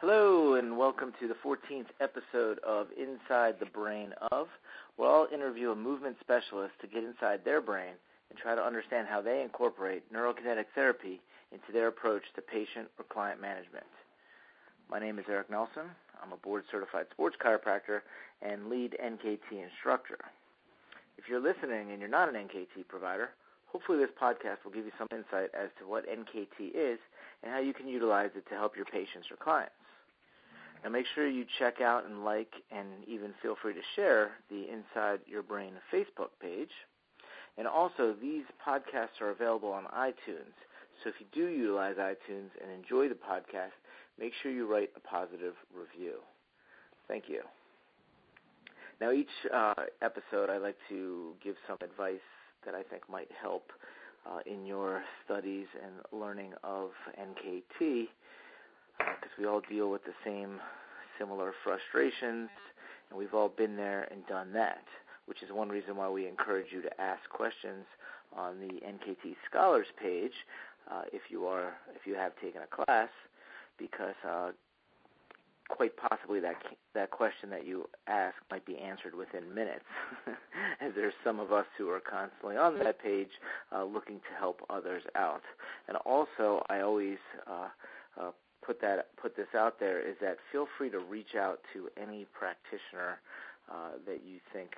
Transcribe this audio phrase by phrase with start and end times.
[0.00, 4.46] Hello, and welcome to the 14th episode of Inside the Brain of,
[4.94, 7.98] where I'll interview a movement specialist to get inside their brain
[8.30, 13.06] and try to understand how they incorporate neurokinetic therapy into their approach to patient or
[13.06, 13.90] client management.
[14.88, 15.90] My name is Eric Nelson.
[16.22, 18.02] I'm a board certified sports chiropractor
[18.40, 20.18] and lead NKT instructor.
[21.16, 23.30] If you're listening and you're not an NKT provider,
[23.66, 27.00] hopefully this podcast will give you some insight as to what NKT is
[27.42, 29.74] and how you can utilize it to help your patients or clients.
[30.84, 34.66] Now make sure you check out and like and even feel free to share the
[34.68, 36.70] Inside Your Brain Facebook page.
[37.56, 40.54] And also, these podcasts are available on iTunes.
[41.02, 43.74] So if you do utilize iTunes and enjoy the podcast,
[44.18, 46.18] make sure you write a positive review.
[47.08, 47.42] Thank you.
[49.00, 52.20] Now, each uh, episode, I like to give some advice
[52.64, 53.70] that I think might help
[54.26, 58.08] uh, in your studies and learning of NKT
[58.98, 60.60] because we all deal with the same
[61.18, 62.50] similar frustrations,
[63.10, 64.84] and we've all been there and done that,
[65.26, 67.84] which is one reason why we encourage you to ask questions
[68.36, 70.32] on the NKT Scholars page
[70.90, 73.08] uh, if you are if you have taken a class,
[73.78, 74.50] because uh,
[75.68, 76.56] quite possibly that
[76.94, 79.84] that question that you ask might be answered within minutes,
[80.80, 83.28] as there's some of us who are constantly on that page
[83.74, 85.42] uh, looking to help others out.
[85.88, 87.68] And also, I always uh,
[88.20, 88.30] uh,
[88.68, 92.26] put that put this out there is that feel free to reach out to any
[92.36, 93.16] practitioner
[93.72, 94.76] uh, that you think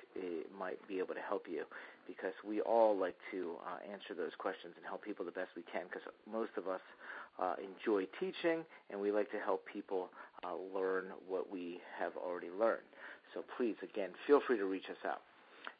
[0.57, 1.65] might be able to help you
[2.07, 5.63] because we all like to uh, answer those questions and help people the best we
[5.63, 6.79] can because most of us
[7.39, 10.09] uh, enjoy teaching and we like to help people
[10.43, 12.87] uh, learn what we have already learned.
[13.33, 15.21] So please, again, feel free to reach us out.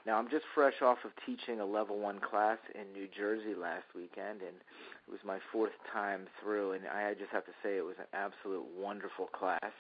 [0.06, 3.86] Now, I'm just fresh off of teaching a level one class in New Jersey last
[3.96, 7.86] weekend, and it was my fourth time through, and I just have to say it
[7.86, 9.72] was an absolute wonderful class.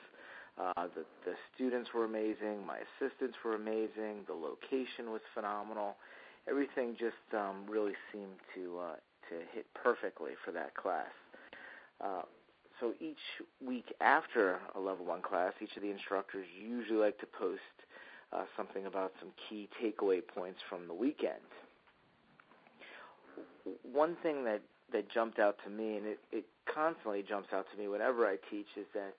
[0.60, 5.96] Uh, the, the students were amazing, my assistants were amazing, the location was phenomenal.
[6.48, 8.96] Everything just um, really seemed to uh,
[9.30, 11.14] to hit perfectly for that class.
[12.04, 12.24] Uh,
[12.80, 13.22] so each
[13.66, 17.62] week after a level one class, each of the instructors usually like to post
[18.34, 21.36] uh, something about some key takeaway points from the weekend.
[23.92, 24.62] One thing that
[24.92, 28.36] that jumped out to me, and it, it constantly jumps out to me whenever I
[28.50, 29.16] teach, is that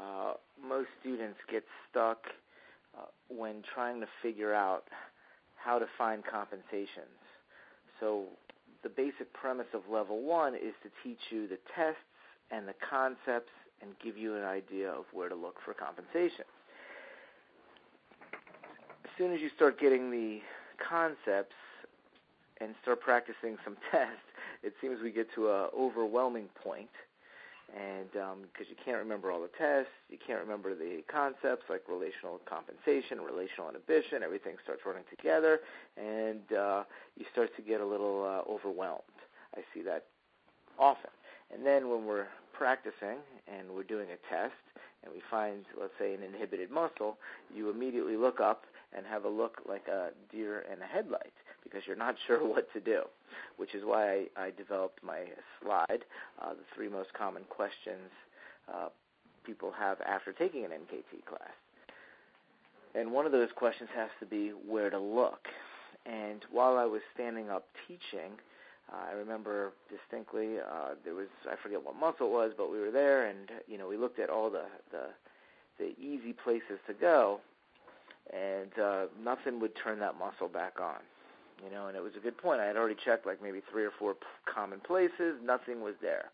[0.00, 2.18] uh, most students get stuck
[2.96, 4.84] uh, when trying to figure out
[5.56, 7.18] how to find compensations.
[7.98, 8.26] So
[8.84, 11.98] the basic premise of level one is to teach you the tests
[12.52, 13.50] and the concepts
[13.82, 16.44] and give you an idea of where to look for compensation
[19.18, 20.38] soon as you start getting the
[20.78, 21.56] concepts
[22.60, 24.14] and start practicing some tests,
[24.62, 26.88] it seems we get to a overwhelming point,
[27.76, 31.82] and because um, you can't remember all the tests, you can't remember the concepts like
[31.88, 35.60] relational compensation, relational inhibition, everything starts running together,
[35.96, 36.84] and uh,
[37.16, 39.02] you start to get a little uh, overwhelmed.
[39.56, 40.06] I see that
[40.78, 41.10] often.
[41.52, 44.54] And then when we're practicing and we're doing a test
[45.02, 47.16] and we find, let's say, an inhibited muscle,
[47.54, 48.64] you immediately look up
[48.96, 51.32] and have a look like a deer in a headlight
[51.62, 53.02] because you're not sure what to do,
[53.56, 55.24] which is why I, I developed my
[55.62, 56.04] slide,
[56.40, 58.10] uh, the three most common questions
[58.72, 58.88] uh,
[59.44, 61.52] people have after taking an NKT class.
[62.94, 65.46] And one of those questions has to be where to look.
[66.06, 68.32] And while I was standing up teaching,
[68.90, 72.80] uh, I remember distinctly uh, there was I forget what muscle it was, but we
[72.80, 75.08] were there, and you know we looked at all the the,
[75.78, 77.40] the easy places to go,
[78.32, 81.00] and uh, nothing would turn that muscle back on.
[81.64, 82.60] You know, and it was a good point.
[82.60, 84.20] I had already checked like maybe three or four p-
[84.52, 85.40] common places.
[85.42, 86.30] Nothing was there.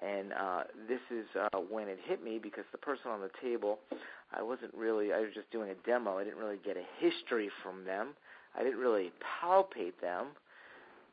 [0.00, 3.78] And uh, this is uh, when it hit me because the person on the table,
[4.36, 5.12] I wasn't really.
[5.12, 6.18] I was just doing a demo.
[6.18, 8.08] I didn't really get a history from them.
[8.58, 9.12] I didn't really
[9.42, 10.28] palpate them,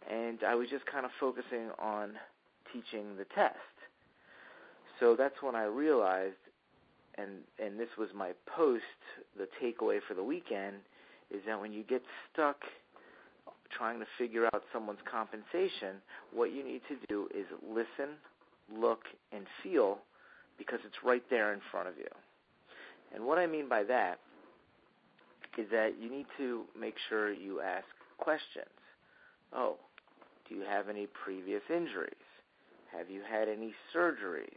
[0.09, 2.14] and I was just kind of focusing on
[2.74, 3.56] teaching the test.
[5.00, 6.36] So that's when I realized
[7.19, 7.31] and
[7.63, 8.83] and this was my post,
[9.38, 10.77] the takeaway for the weekend
[11.31, 12.01] is that when you get
[12.31, 12.57] stuck
[13.75, 16.01] trying to figure out someone's compensation,
[16.33, 18.16] what you need to do is listen,
[18.75, 19.01] look,
[19.31, 20.00] and feel
[20.57, 22.10] because it's right there in front of you.
[23.13, 24.19] And what I mean by that
[25.57, 27.86] is that you need to make sure you ask
[28.18, 28.65] questions.
[29.54, 29.77] Oh,
[30.48, 32.13] do you have any previous injuries?
[32.95, 34.48] Have you had any surgeries?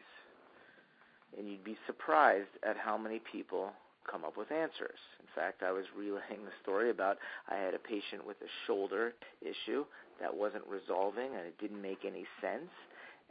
[1.37, 3.71] And you'd be surprised at how many people
[4.11, 4.99] come up with answers.
[5.21, 7.19] In fact, I was relaying the story about
[7.49, 9.85] I had a patient with a shoulder issue
[10.21, 12.71] that wasn't resolving and it didn't make any sense.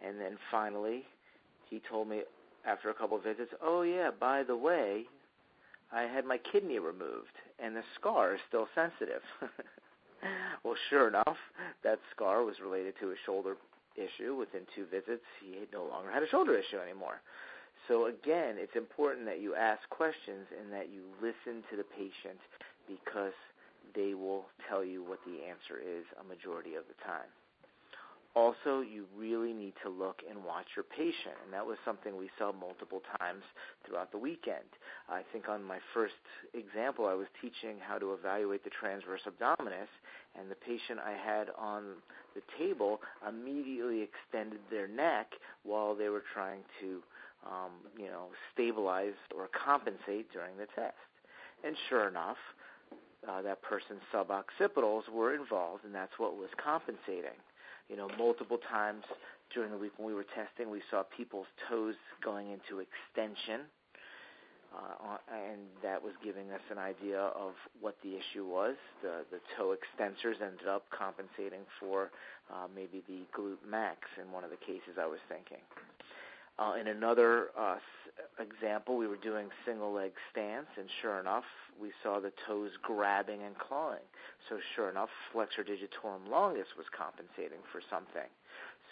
[0.04, 1.04] And then finally,
[1.70, 2.22] he told me,
[2.66, 5.06] after a couple of visits, oh yeah, by the way,
[5.92, 9.22] I had my kidney removed and the scar is still sensitive.
[10.64, 11.38] well, sure enough,
[11.84, 13.56] that scar was related to a shoulder
[13.96, 14.36] issue.
[14.36, 17.22] Within two visits, he no longer had a shoulder issue anymore.
[17.88, 22.40] So again, it's important that you ask questions and that you listen to the patient
[22.88, 23.34] because
[23.96, 27.28] they will tell you what the answer is a majority of the time.
[28.34, 32.30] Also, you really need to look and watch your patient, and that was something we
[32.40, 33.44] saw multiple times
[33.86, 34.72] throughout the weekend.
[35.10, 36.14] I think on my first
[36.54, 39.92] example, I was teaching how to evaluate the transverse abdominis,
[40.40, 42.00] and the patient I had on
[42.34, 45.28] the table immediately extended their neck
[45.64, 47.04] while they were trying to,
[47.46, 50.98] um, you know, stabilize or compensate during the test.
[51.64, 52.38] And sure enough,
[53.28, 57.38] uh, that person's suboccipitals were involved, and that's what was compensating.
[57.90, 59.04] You know, multiple times
[59.54, 63.68] during the week when we were testing, we saw people's toes going into extension,
[64.74, 67.52] uh, and that was giving us an idea of
[67.82, 68.76] what the issue was.
[69.04, 72.10] The the toe extensors ended up compensating for
[72.50, 75.62] uh, maybe the glute max in one of the cases I was thinking.
[76.62, 77.78] Uh, in another uh,
[78.40, 81.46] example, we were doing single leg stance, and sure enough,
[81.82, 84.06] we saw the toes grabbing and clawing.
[84.48, 88.30] So sure enough, flexor digitorum longus was compensating for something.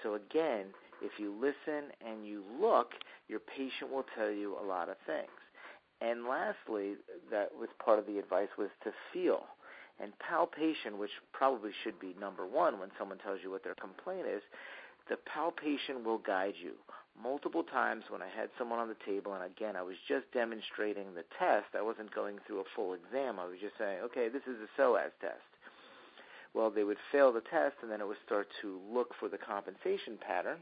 [0.01, 0.73] So again,
[1.03, 2.93] if you listen and you look,
[3.27, 5.29] your patient will tell you a lot of things.
[6.01, 6.95] And lastly,
[7.29, 9.43] that was part of the advice was to feel.
[10.01, 14.25] And palpation, which probably should be number one when someone tells you what their complaint
[14.25, 14.41] is,
[15.09, 16.73] the palpation will guide you
[17.21, 21.13] multiple times when I had someone on the table, and again, I was just demonstrating
[21.13, 21.75] the test.
[21.77, 23.39] I wasn't going through a full exam.
[23.39, 25.43] I was just saying, okay, this is a psoas test.
[26.53, 29.37] Well, they would fail the test, and then it would start to look for the
[29.37, 30.57] compensation pattern.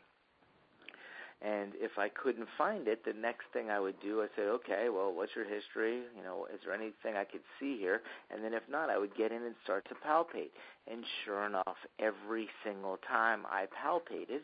[1.39, 4.89] And if I couldn't find it, the next thing I would do, I'd say, okay,
[4.89, 6.01] well, what's your history?
[6.17, 8.01] You know, is there anything I could see here?
[8.31, 10.49] And then if not, I would get in and start to palpate.
[10.91, 14.41] And sure enough, every single time I palpated,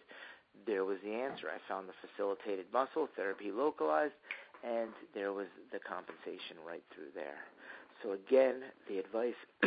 [0.65, 1.47] there was the answer.
[1.47, 4.13] I found the facilitated muscle therapy localized,
[4.63, 7.44] and there was the compensation right through there.
[8.01, 8.55] So again,
[8.89, 9.39] the advice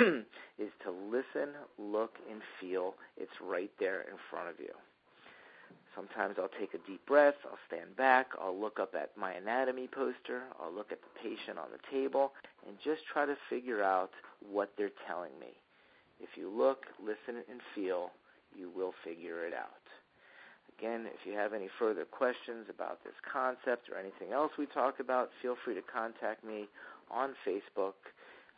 [0.58, 2.94] is to listen, look, and feel.
[3.16, 4.72] It's right there in front of you.
[5.94, 9.88] Sometimes I'll take a deep breath, I'll stand back, I'll look up at my anatomy
[9.88, 12.32] poster, I'll look at the patient on the table,
[12.68, 14.10] and just try to figure out
[14.46, 15.56] what they're telling me.
[16.20, 18.10] If you look, listen, and feel,
[18.54, 19.85] you will figure it out.
[20.78, 25.00] Again, if you have any further questions about this concept or anything else we talked
[25.00, 26.68] about, feel free to contact me
[27.10, 27.94] on Facebook,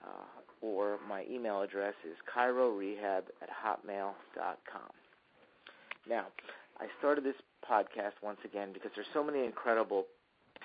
[0.05, 0.27] uh,
[0.61, 4.91] or my email address is chirorehab at hotmail.com.
[6.09, 6.27] Now,
[6.81, 7.37] I started this
[7.69, 10.07] podcast once again because there's so many incredible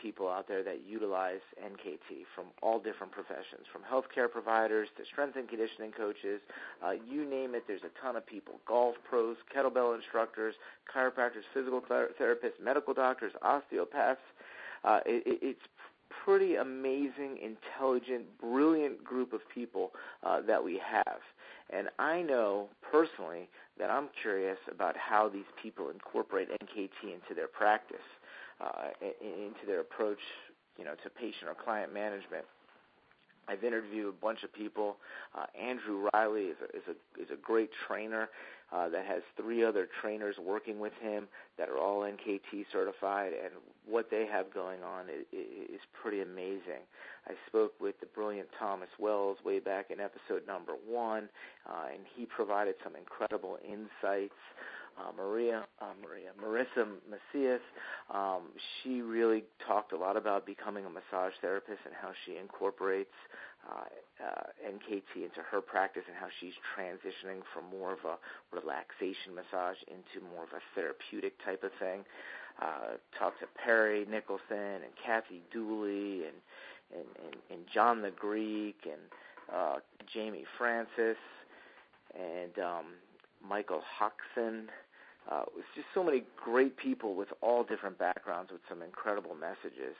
[0.03, 5.37] people out there that utilize NKT from all different professions, from healthcare providers to strength
[5.37, 6.41] and conditioning coaches.
[6.83, 10.55] Uh, you name it, there's a ton of people golf pros, kettlebell instructors,
[10.93, 14.19] chiropractors, physical ther- therapists, medical doctors, osteopaths.
[14.83, 15.67] Uh, it, it's
[16.25, 19.91] pretty amazing, intelligent, brilliant group of people
[20.23, 21.19] uh, that we have.
[21.69, 23.49] And I know personally
[23.79, 28.05] that I'm curious about how these people incorporate NKT into their practice
[28.61, 28.89] uh,
[29.21, 30.19] into their approach,
[30.77, 32.45] you know, to patient or client management.
[33.47, 34.97] I've interviewed a bunch of people.
[35.37, 38.29] Uh, Andrew Riley is a, is a is a great trainer
[38.71, 41.27] uh, that has three other trainers working with him
[41.57, 43.53] that are all NKT certified, and
[43.85, 46.81] what they have going on is, is pretty amazing.
[47.27, 51.29] I spoke with the brilliant Thomas Wells way back in episode number one,
[51.69, 54.33] uh, and he provided some incredible insights
[54.99, 57.61] uh, Maria, uh, Maria, Marissa Macias.
[58.13, 63.13] Um, she really talked a lot about becoming a massage therapist and how she incorporates
[63.69, 63.85] uh,
[64.23, 68.17] uh, NKT into her practice and how she's transitioning from more of a
[68.55, 72.03] relaxation massage into more of a therapeutic type of thing.
[72.61, 76.37] Uh, talked to Perry Nickelston and Kathy Dooley and
[76.93, 79.01] and, and, and John the Greek and
[79.51, 79.77] uh,
[80.13, 81.17] Jamie Francis
[82.13, 82.85] and um,
[83.47, 84.67] Michael Hoxson
[85.31, 89.95] uh, it's just so many great people with all different backgrounds with some incredible messages.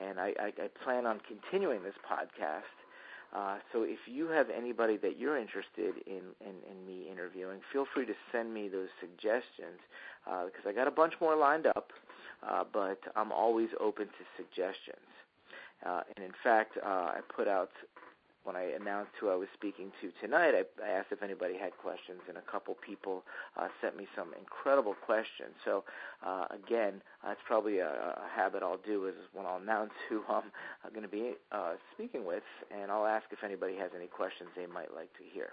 [0.00, 2.70] And I, I, I plan on continuing this podcast.
[3.34, 7.86] Uh, so if you have anybody that you're interested in, in, in me interviewing, feel
[7.92, 9.78] free to send me those suggestions
[10.28, 11.90] uh, because I got a bunch more lined up,
[12.48, 15.06] uh, but I'm always open to suggestions.
[15.86, 17.70] Uh, and in fact, uh, I put out
[18.44, 21.76] when I announced who I was speaking to tonight, I, I asked if anybody had
[21.76, 23.22] questions, and a couple people
[23.56, 25.52] uh, sent me some incredible questions.
[25.64, 25.84] So
[26.24, 30.50] uh, again, that's probably a, a habit I'll do is when I'll announce who I'm
[30.90, 34.66] going to be uh, speaking with, and I'll ask if anybody has any questions they
[34.66, 35.48] might like to hear.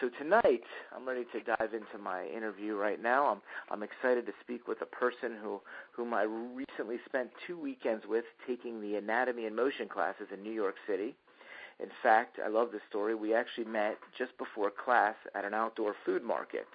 [0.00, 0.62] So tonight,
[0.94, 3.26] I'm ready to dive into my interview right now.
[3.26, 5.60] I'm I'm excited to speak with a person who
[5.92, 10.52] whom I recently spent two weekends with taking the anatomy and motion classes in New
[10.52, 11.14] York City.
[11.82, 13.14] In fact, I love this story.
[13.14, 16.68] We actually met just before class at an outdoor food market,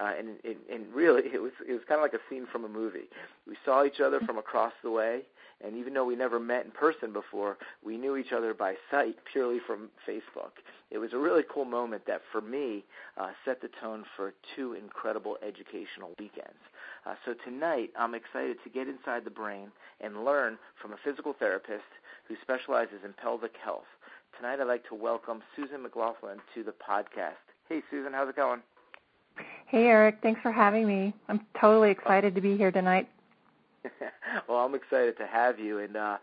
[0.00, 2.64] uh, and, and, and really, it was it was kind of like a scene from
[2.64, 3.08] a movie.
[3.46, 5.22] We saw each other from across the way,
[5.64, 9.16] and even though we never met in person before, we knew each other by sight
[9.32, 10.52] purely from Facebook.
[10.90, 12.84] It was a really cool moment that, for me,
[13.16, 16.62] uh, set the tone for two incredible educational weekends.
[17.04, 21.34] Uh, so tonight, I'm excited to get inside the brain and learn from a physical
[21.36, 21.90] therapist
[22.28, 23.90] who specializes in pelvic health.
[24.42, 27.38] Tonight, I'd like to welcome Susan McLaughlin to the podcast.
[27.68, 28.60] Hey, Susan, how's it going?
[29.66, 30.16] Hey, Eric.
[30.20, 31.14] Thanks for having me.
[31.28, 33.08] I'm totally excited to be here tonight.
[34.48, 35.78] well, I'm excited to have you.
[35.78, 36.16] And, uh,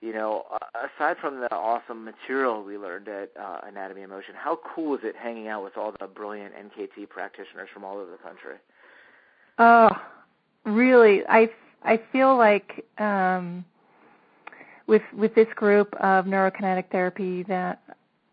[0.00, 4.58] you know, aside from the awesome material we learned at uh, Anatomy in Motion, how
[4.74, 8.18] cool is it hanging out with all the brilliant NKT practitioners from all over the
[8.18, 8.56] country?
[9.60, 9.90] Oh,
[10.64, 11.22] really?
[11.28, 11.50] I
[11.84, 13.64] I feel like um,
[14.86, 17.80] with with this group of neurokinetic therapy that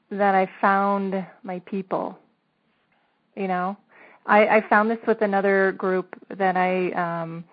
[0.10, 2.18] that I found my people.
[3.36, 3.78] You know,
[4.26, 7.46] I, I found this with another group that I um,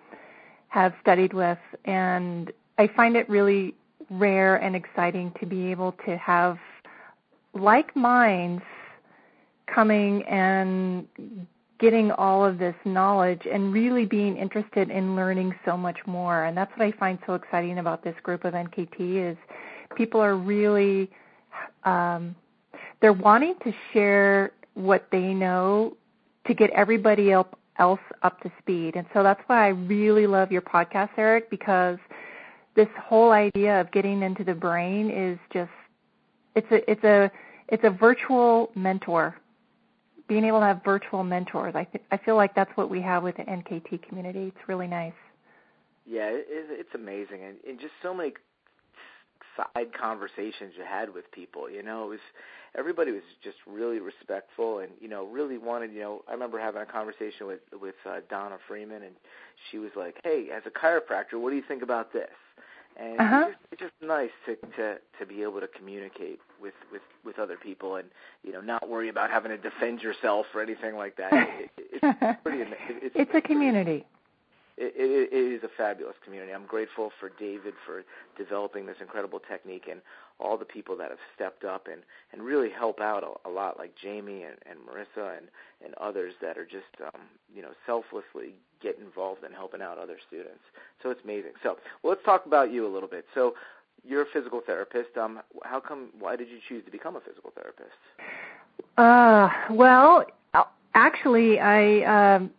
[0.67, 3.75] have studied with, and I find it really
[4.09, 6.57] rare and exciting to be able to have
[7.53, 8.63] like minds
[9.67, 11.07] coming and
[11.79, 16.43] getting all of this knowledge and really being interested in learning so much more.
[16.43, 19.37] And that's what I find so exciting about this group of NKT is
[19.95, 21.09] people are really
[21.83, 22.35] um,
[23.01, 25.95] they're wanting to share what they know
[26.47, 28.95] to get everybody else up to speed.
[28.95, 31.97] And so that's why I really love your podcast, Eric, because
[32.75, 35.71] this whole idea of getting into the brain is just
[36.55, 37.31] it's a it's a
[37.67, 39.35] it's a virtual mentor
[40.29, 41.75] being able to have virtual mentors.
[41.75, 44.53] I th- I feel like that's what we have with the NKT community.
[44.55, 45.13] It's really nice.
[46.05, 48.33] Yeah, it, it's amazing, and, and just so many
[49.57, 51.69] side conversations you had with people.
[51.69, 52.19] You know, it was
[52.77, 55.91] everybody was just really respectful, and you know, really wanted.
[55.91, 59.15] You know, I remember having a conversation with with uh, Donna Freeman, and
[59.69, 62.29] she was like, "Hey, as a chiropractor, what do you think about this?"
[62.97, 63.45] And uh-huh.
[63.47, 67.39] it's, just, it's just nice to to to be able to communicate with with with
[67.39, 68.09] other people and
[68.43, 71.33] you know not worry about having to defend yourself or anything like that.
[71.33, 72.63] it, it's pretty.
[73.01, 74.05] It's, it's a community
[74.79, 76.53] it, it, it is a fabulous community.
[76.53, 78.03] I'm grateful for David for
[78.37, 80.01] developing this incredible technique and
[80.39, 83.77] all the people that have stepped up and, and really help out a, a lot,
[83.77, 85.47] like Jamie and, and Marissa and,
[85.83, 87.21] and others that are just, um,
[87.53, 90.63] you know, selflessly get involved in helping out other students.
[91.03, 91.51] So it's amazing.
[91.61, 93.25] So well, let's talk about you a little bit.
[93.35, 93.55] So
[94.07, 95.17] you're a physical therapist.
[95.17, 96.09] Um, how come?
[96.17, 97.91] Why did you choose to become a physical therapist?
[98.97, 100.25] Uh, well,
[100.93, 102.35] actually, I.
[102.35, 102.51] Um,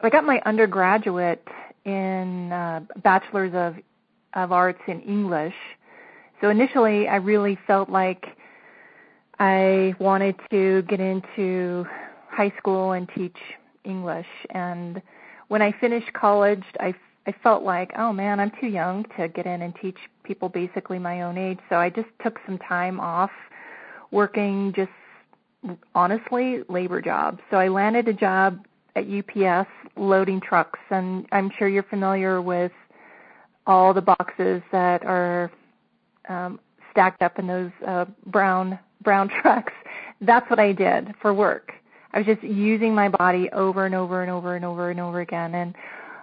[0.00, 1.46] I got my undergraduate
[1.84, 3.76] in uh, bachelor's of
[4.34, 5.54] of arts in English.
[6.40, 8.26] So initially, I really felt like
[9.38, 11.86] I wanted to get into
[12.28, 13.36] high school and teach
[13.84, 14.26] English.
[14.50, 15.00] And
[15.48, 16.94] when I finished college, I
[17.26, 20.98] I felt like, oh man, I'm too young to get in and teach people basically
[20.98, 21.58] my own age.
[21.68, 23.32] So I just took some time off
[24.10, 24.90] working just
[25.94, 27.40] honestly labor jobs.
[27.50, 28.64] So I landed a job
[28.96, 32.72] at UPS loading trucks, and I'm sure you're familiar with
[33.66, 35.50] all the boxes that are
[36.28, 36.58] um,
[36.90, 39.72] stacked up in those uh, brown brown trucks.
[40.20, 41.72] That's what I did for work.
[42.12, 45.20] I was just using my body over and over and over and over and over
[45.20, 45.54] again.
[45.54, 45.74] And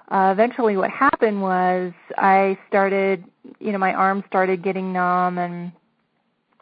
[0.09, 3.23] uh, eventually, what happened was I started,
[3.59, 5.71] you know, my arms started getting numb, and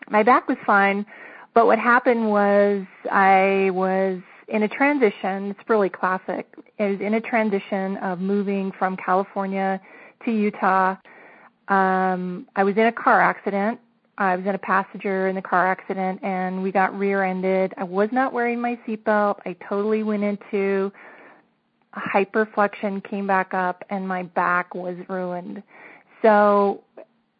[0.09, 1.05] my back was fine.
[1.53, 4.19] But what happened was I was
[4.51, 5.51] in a transition.
[5.51, 6.45] It's really classic.
[6.77, 9.81] Was in a transition of moving from California
[10.25, 10.95] to Utah.
[11.67, 13.79] Um, I was in a car accident.
[14.17, 17.73] I was in a passenger in the car accident, and we got rear-ended.
[17.77, 19.39] I was not wearing my seatbelt.
[19.45, 20.91] I totally went into
[21.95, 25.63] hyperflexion, came back up, and my back was ruined.
[26.21, 26.83] So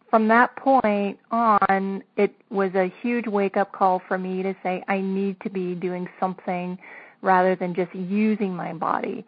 [0.09, 4.83] from that point on, it was a huge wake up call for me to say,
[4.87, 6.79] I need to be doing something
[7.21, 9.25] rather than just using my body.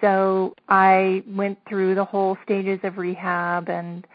[0.00, 4.06] So I went through the whole stages of rehab and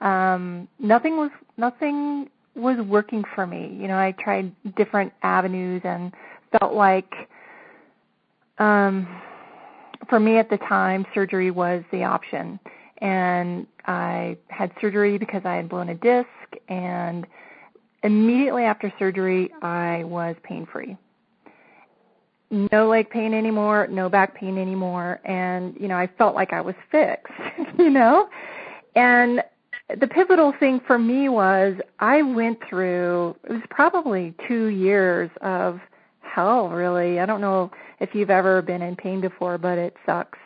[0.00, 3.76] um nothing was nothing was working for me.
[3.80, 6.12] You know, I tried different avenues and
[6.58, 7.12] felt like
[8.58, 9.08] um
[10.08, 12.58] for me at the time surgery was the option.
[12.98, 16.28] And I had surgery because I had blown a disc
[16.68, 17.26] and
[18.02, 20.96] immediately after surgery I was pain free.
[22.50, 26.62] No leg pain anymore, no back pain anymore, and you know, I felt like I
[26.62, 27.32] was fixed,
[27.78, 28.28] you know?
[28.94, 29.42] And
[30.00, 35.80] the pivotal thing for me was I went through it was probably 2 years of
[36.20, 37.20] hell really.
[37.20, 40.38] I don't know if you've ever been in pain before, but it sucks.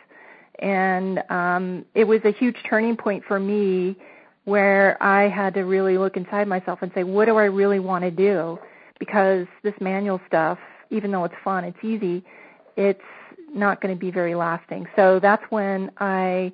[0.59, 3.97] And um it was a huge turning point for me
[4.45, 8.03] where I had to really look inside myself and say, what do I really want
[8.03, 8.59] to do?
[8.99, 10.57] Because this manual stuff,
[10.93, 12.23] even though it's fun, it's easy,
[12.77, 13.01] it's
[13.53, 14.87] not going to be very lasting.
[14.95, 16.51] So that's when I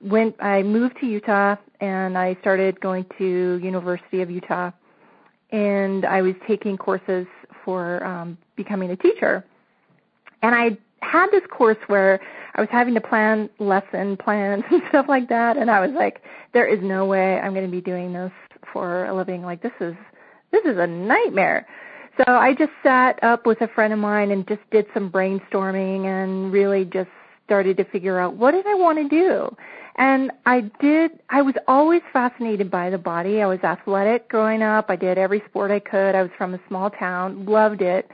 [0.00, 4.70] went I moved to Utah and I started going to University of Utah
[5.50, 7.26] and I was taking courses
[7.64, 9.44] for um becoming a teacher.
[10.42, 12.20] And I had this course where
[12.54, 16.22] I was having to plan lesson plans and stuff like that and I was like
[16.52, 18.32] there is no way I'm going to be doing this
[18.72, 19.94] for a living like this is
[20.50, 21.66] this is a nightmare.
[22.18, 26.04] So I just sat up with a friend of mine and just did some brainstorming
[26.06, 27.10] and really just
[27.44, 29.56] started to figure out what did I want to do.
[29.96, 33.40] And I did, I was always fascinated by the body.
[33.40, 34.86] I was athletic growing up.
[34.88, 36.14] I did every sport I could.
[36.14, 38.10] I was from a small town, loved it.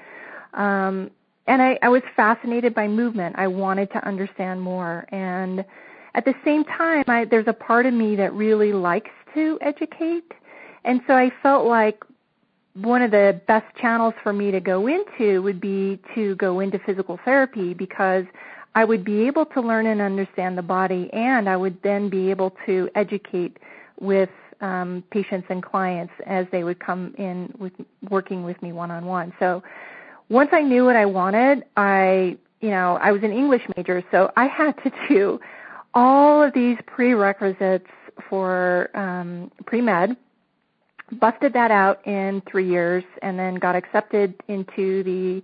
[0.52, 1.11] Um,
[1.46, 3.37] and I, I was fascinated by movement.
[3.38, 5.06] I wanted to understand more.
[5.11, 5.64] And
[6.14, 10.32] at the same time, I, there's a part of me that really likes to educate.
[10.84, 12.02] And so I felt like
[12.75, 16.78] one of the best channels for me to go into would be to go into
[16.81, 18.25] physical therapy because
[18.75, 22.31] I would be able to learn and understand the body, and I would then be
[22.31, 23.59] able to educate
[24.00, 27.73] with um, patients and clients as they would come in with
[28.11, 29.33] working with me one on one.
[29.38, 29.62] So
[30.28, 34.33] once I knew what I wanted, I you know I was an English major, so
[34.37, 35.38] I had to do
[35.93, 37.87] all of these prerequisites
[38.28, 40.16] for um, pre med.
[41.21, 45.42] Busted that out in three years, and then got accepted into the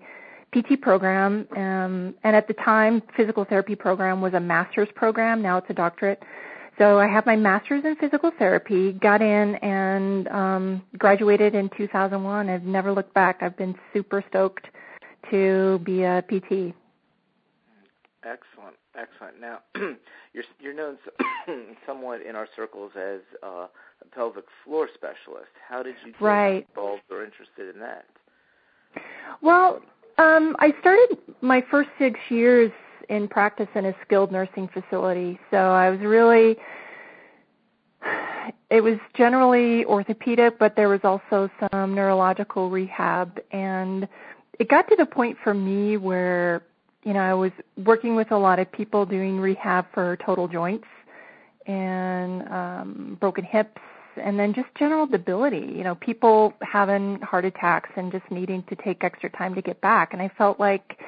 [0.53, 5.43] PT program, um, and at the time, physical therapy program was a master's program.
[5.43, 6.23] Now it's a doctorate.
[6.77, 12.49] So I have my master's in physical therapy, got in and um, graduated in 2001.
[12.49, 13.43] I've never looked back.
[13.43, 14.67] I've been super stoked
[15.31, 16.75] to be a PT.
[18.25, 19.41] Excellent, excellent.
[19.41, 19.61] Now,
[20.33, 20.99] you're you're known
[21.87, 25.51] somewhat in our circles as uh, a pelvic floor specialist.
[25.69, 26.67] How did you get right.
[26.69, 28.05] involved or interested in that?
[29.43, 29.81] Well,
[30.19, 32.73] um, I started my first six years
[33.09, 36.57] in practice in a skilled nursing facility, so I was really
[38.71, 44.09] it was generally orthopedic, but there was also some neurological rehab, and
[44.59, 46.63] it got to the point for me where
[47.05, 47.53] you know I was
[47.85, 50.87] working with a lot of people doing rehab for total joints
[51.67, 53.81] and um, broken hips
[54.17, 58.77] and then just general debility, you know, people having heart attacks and just needing to
[58.77, 60.13] take extra time to get back.
[60.13, 60.99] And I felt like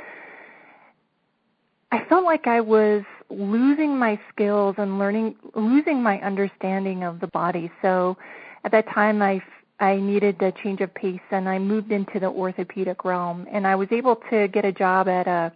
[1.90, 7.26] I felt like I was losing my skills and learning losing my understanding of the
[7.28, 7.70] body.
[7.82, 8.16] So
[8.64, 9.42] at that time I
[9.80, 13.74] I needed a change of pace and I moved into the orthopedic realm and I
[13.74, 15.52] was able to get a job at a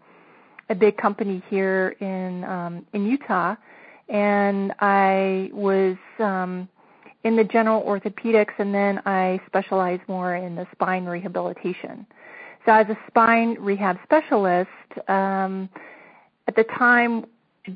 [0.69, 3.57] a big company here in um in Utah
[4.09, 6.69] and I was um
[7.27, 12.07] in the general orthopedics, and then I specialized more in the spine rehabilitation.
[12.65, 14.71] So as a spine rehab specialist,
[15.09, 15.69] um,
[16.47, 17.27] at the time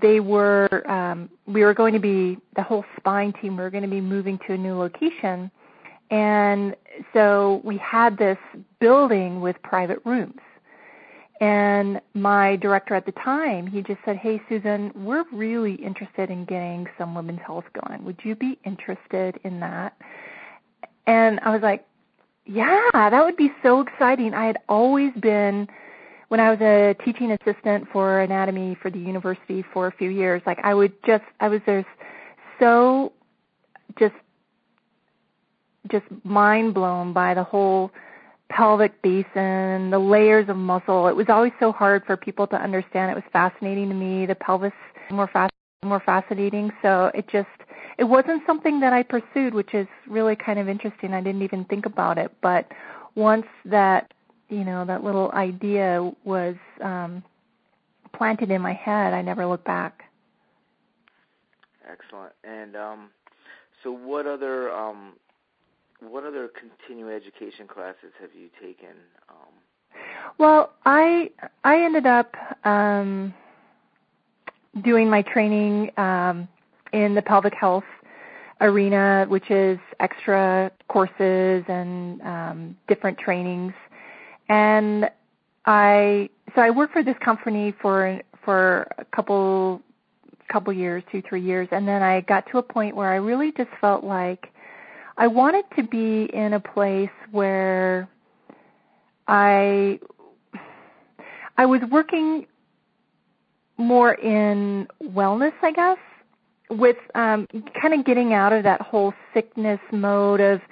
[0.01, 3.57] they were um, we were going to be the whole spine team.
[3.57, 5.51] We were going to be moving to a new location,
[6.13, 6.77] and
[7.13, 8.39] so we had this
[8.79, 10.41] building with private rooms.
[11.41, 16.45] And my director at the time, he just said, Hey, Susan, we're really interested in
[16.45, 18.05] getting some women's health going.
[18.05, 19.97] Would you be interested in that?
[21.07, 21.87] And I was like,
[22.45, 24.35] Yeah, that would be so exciting.
[24.35, 25.67] I had always been,
[26.29, 30.43] when I was a teaching assistant for anatomy for the university for a few years,
[30.45, 31.87] like I would just, I was just
[32.59, 33.13] so,
[33.99, 34.15] just,
[35.91, 37.91] just mind blown by the whole
[38.51, 41.07] pelvic basin, the layers of muscle.
[41.09, 43.11] It was always so hard for people to understand.
[43.11, 44.27] It was fascinating to me.
[44.27, 44.73] The pelvis
[45.11, 46.71] more fast, more fascinating.
[46.83, 47.49] So it just
[47.99, 51.15] it wasn't something that I pursued, which is really kind of interesting.
[51.15, 52.67] I didn't even think about it, but
[53.15, 54.13] once that
[54.49, 57.23] you know that little idea was um,
[58.13, 60.05] planted in my head, I never looked back.
[61.91, 62.33] Excellent.
[62.45, 63.11] And um,
[63.83, 65.15] so, what other um,
[66.01, 68.97] what other continuing education classes have you taken?
[69.29, 69.37] Um,
[70.39, 71.31] well, I
[71.65, 72.35] I ended up
[72.65, 73.35] um,
[74.83, 76.49] doing my training um,
[76.93, 77.85] in the pelvic health
[78.61, 83.73] arena, which is extra courses and um, different trainings.
[84.49, 85.11] And
[85.67, 89.83] I so I worked for this company for for a couple
[90.51, 93.53] couple years, two three years, and then I got to a point where I really
[93.53, 94.49] just felt like
[95.21, 98.09] I wanted to be in a place where
[99.29, 100.01] I
[101.59, 102.47] I was working
[103.77, 105.99] more in wellness, I guess,
[106.71, 107.47] with um,
[107.81, 110.63] kind of getting out of that whole sickness mode of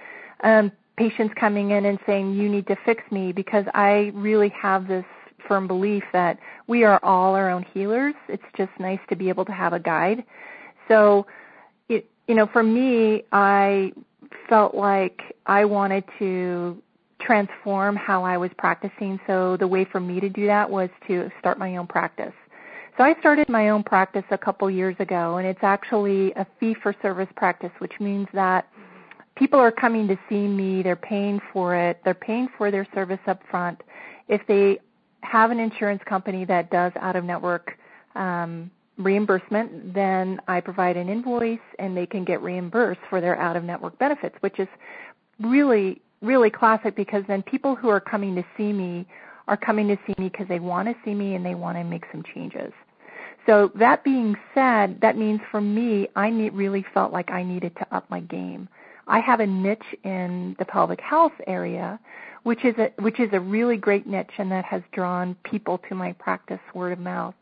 [0.42, 4.88] um, patients coming in and saying, "You need to fix me," because I really have
[4.88, 5.04] this
[5.46, 8.14] firm belief that we are all our own healers.
[8.28, 10.24] It's just nice to be able to have a guide.
[10.88, 11.26] So,
[11.90, 13.92] it, you know, for me, I
[14.48, 16.82] felt like I wanted to
[17.20, 19.18] transform how I was practicing.
[19.26, 22.32] So the way for me to do that was to start my own practice.
[22.96, 26.74] So I started my own practice a couple years ago, and it's actually a fee
[26.82, 28.68] for service practice, which means that
[29.36, 33.20] people are coming to see me, they're paying for it, they're paying for their service
[33.28, 33.80] up front.
[34.26, 34.80] If they
[35.20, 37.78] have an insurance company that does out of network
[38.16, 43.56] um, reimbursement, then I provide an invoice and they can get reimbursed for their out
[43.56, 44.68] of network benefits, which is
[45.40, 49.06] really, really classic because then people who are coming to see me
[49.46, 51.84] are coming to see me because they want to see me and they want to
[51.84, 52.72] make some changes.
[53.46, 57.74] So that being said, that means for me, I need, really felt like I needed
[57.76, 58.68] to up my game.
[59.06, 61.98] I have a niche in the pelvic health area,
[62.42, 65.94] which is a which is a really great niche, and that has drawn people to
[65.94, 67.34] my practice word of mouth.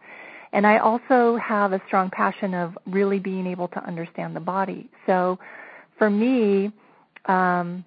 [0.57, 4.89] And I also have a strong passion of really being able to understand the body.
[5.05, 5.39] So,
[5.99, 6.73] for me,
[7.27, 7.85] um,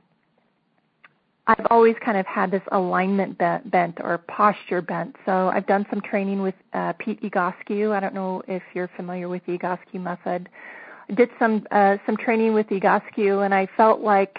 [1.47, 5.15] I've always kind of had this alignment bent bent, or posture bent.
[5.25, 7.91] So I've done some training with uh, Pete Egoscue.
[7.91, 10.47] I don't know if you're familiar with the Egoscue method.
[11.09, 14.37] I did some uh, some training with Egoscue, and I felt like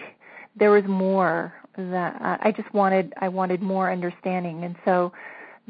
[0.54, 3.12] there was more that uh, I just wanted.
[3.20, 5.12] I wanted more understanding, and so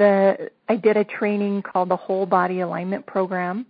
[0.01, 3.67] the I did a training called the Whole Body Alignment Program,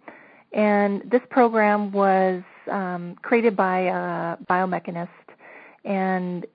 [0.52, 5.08] and this program was um, created by a biomechanist,
[5.84, 6.46] and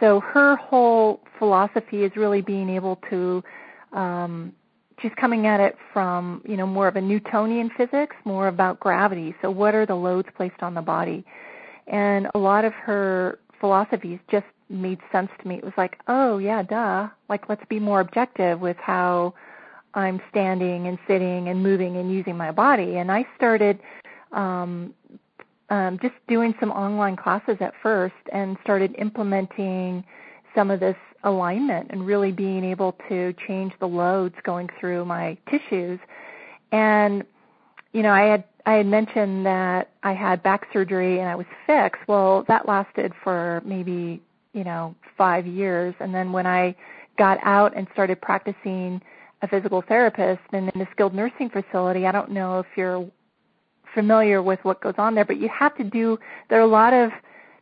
[0.00, 3.42] so her whole philosophy is really being able to
[3.92, 4.52] um
[5.00, 9.34] she's coming at it from you know more of a newtonian physics more about gravity.
[9.40, 11.24] So what are the loads placed on the body?
[11.86, 16.38] And a lot of her philosophies just made sense to me it was like oh
[16.38, 19.32] yeah duh like let's be more objective with how
[19.94, 23.78] i'm standing and sitting and moving and using my body and i started
[24.32, 24.92] um
[25.68, 30.04] um, just doing some online classes at first and started implementing
[30.54, 35.36] some of this alignment and really being able to change the loads going through my
[35.50, 35.98] tissues.
[36.72, 37.24] And
[37.92, 41.46] you know, I had I had mentioned that I had back surgery and I was
[41.66, 42.02] fixed.
[42.08, 44.20] Well, that lasted for maybe,
[44.56, 46.74] you know, 5 years and then when I
[47.16, 49.00] got out and started practicing
[49.42, 53.08] a physical therapist and in a skilled nursing facility, I don't know if you're
[53.94, 56.92] familiar with what goes on there, but you have to do, there are a lot
[56.92, 57.10] of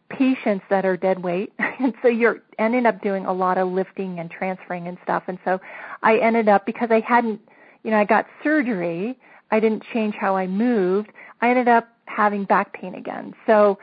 [0.09, 4.19] patients that are dead weight, and so you're ending up doing a lot of lifting
[4.19, 5.25] and transferring and stuff.
[5.29, 5.61] And so
[6.03, 7.41] I ended up, because I hadn't,
[7.83, 9.19] you know, I got surgery,
[9.51, 13.35] I didn't change how I moved, I ended up having back pain again.
[13.47, 13.79] So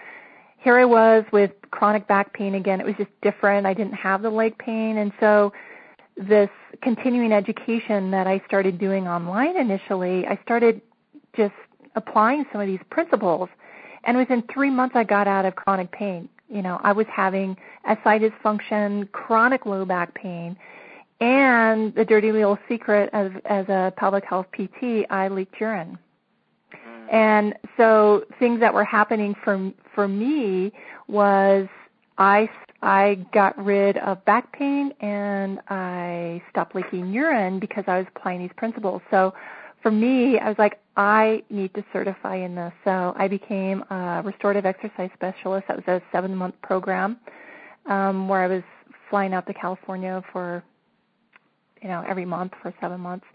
[0.62, 2.80] here I was with chronic back pain again.
[2.80, 3.66] It was just different.
[3.66, 4.98] I didn't have the leg pain.
[4.98, 5.52] And so
[6.16, 6.50] this
[6.82, 10.82] continuing education that I started doing online initially, I started
[11.36, 11.54] just
[11.96, 13.50] applying some of these principles.
[14.04, 16.30] And within three months, I got out of chronic pain.
[16.48, 20.58] You know, I was having SI dysfunction, chronic low back pain,
[21.22, 25.98] and the dirty little secret as as a pelvic health PT, I leaked urine.
[26.74, 27.14] Mm.
[27.14, 30.72] And so things that were happening for for me
[31.08, 31.68] was
[32.18, 32.50] I
[32.82, 38.40] I got rid of back pain and I stopped leaking urine because I was applying
[38.40, 39.02] these principles.
[39.12, 39.34] So
[39.84, 42.74] for me, I was like, I need to certify in this.
[42.84, 45.68] So I became a restorative exercise specialist.
[45.68, 47.18] That was a seven month program
[47.86, 48.64] um, where I was
[49.10, 50.64] flying out to California for,
[51.82, 53.26] you know, every month for seven months.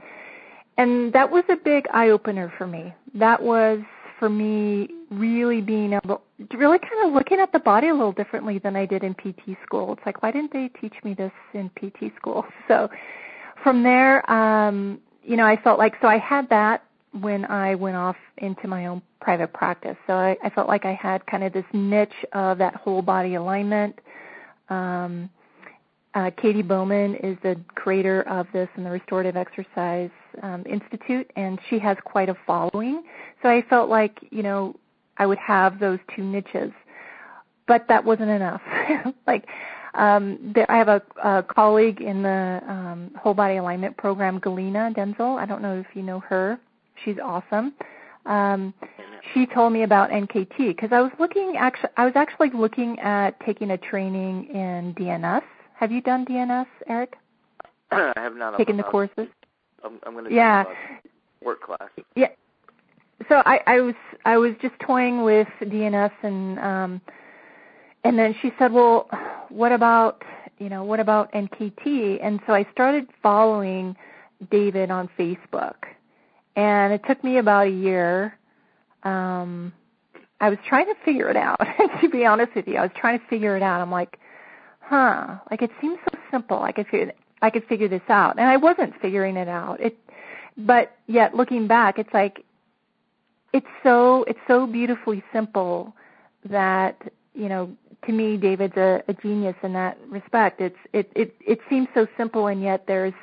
[0.78, 2.92] And that was a big eye opener for me.
[3.14, 3.80] That was
[4.18, 8.12] for me really being able, to really kind of looking at the body a little
[8.12, 9.92] differently than I did in PT school.
[9.92, 12.44] It's like, why didn't they teach me this in PT school?
[12.68, 12.90] So
[13.62, 16.84] from there, um, you know, I felt like so I had that
[17.20, 19.96] when I went off into my own private practice.
[20.06, 23.34] So I, I felt like I had kind of this niche of that whole body
[23.34, 23.98] alignment,
[24.68, 25.30] Um,
[26.14, 30.10] uh, Katy Bowman is the creator of this and the Restorative Exercise
[30.42, 33.02] um, Institute, and she has quite a following.
[33.42, 34.76] So I felt like, you know,
[35.18, 36.72] I would have those two niches.
[37.66, 38.60] But that wasn't enough.
[39.26, 39.46] like,
[39.94, 44.94] um, there, I have a, a colleague in the um, whole body alignment program, Galina
[44.94, 45.38] Denzel.
[45.38, 46.60] I don't know if you know her.
[47.04, 47.74] She's awesome.
[48.26, 48.74] Um,
[49.32, 53.38] she told me about NKT because I was looking actually I was actually looking at
[53.40, 55.42] taking a training in DNS.
[55.74, 57.16] Have you done DNS, Eric?
[57.90, 59.28] I have not taken the courses.
[59.84, 60.64] I'm, I'm going to yeah
[61.42, 61.88] work class.
[62.14, 62.28] Yeah.
[63.28, 67.00] So I, I was I was just toying with DNS and um
[68.04, 69.08] and then she said, "Well,
[69.48, 70.22] what about
[70.58, 73.96] you know what about NKT?" And so I started following
[74.50, 75.74] David on Facebook,
[76.54, 78.38] and it took me about a year.
[79.02, 79.72] Um,
[80.40, 81.60] I was trying to figure it out.
[82.00, 83.80] to be honest with you, I was trying to figure it out.
[83.80, 84.18] I'm like,
[84.80, 86.62] huh, like it seems so simple.
[86.62, 89.80] I could figure I could figure this out, and I wasn't figuring it out.
[89.80, 89.98] It,
[90.56, 92.44] but yet looking back, it's like
[93.52, 95.94] it's so it's so beautifully simple
[96.44, 97.00] that
[97.34, 97.70] you know
[98.06, 100.60] to me David's a, a genius in that respect.
[100.60, 103.14] It's it it it seems so simple and yet there's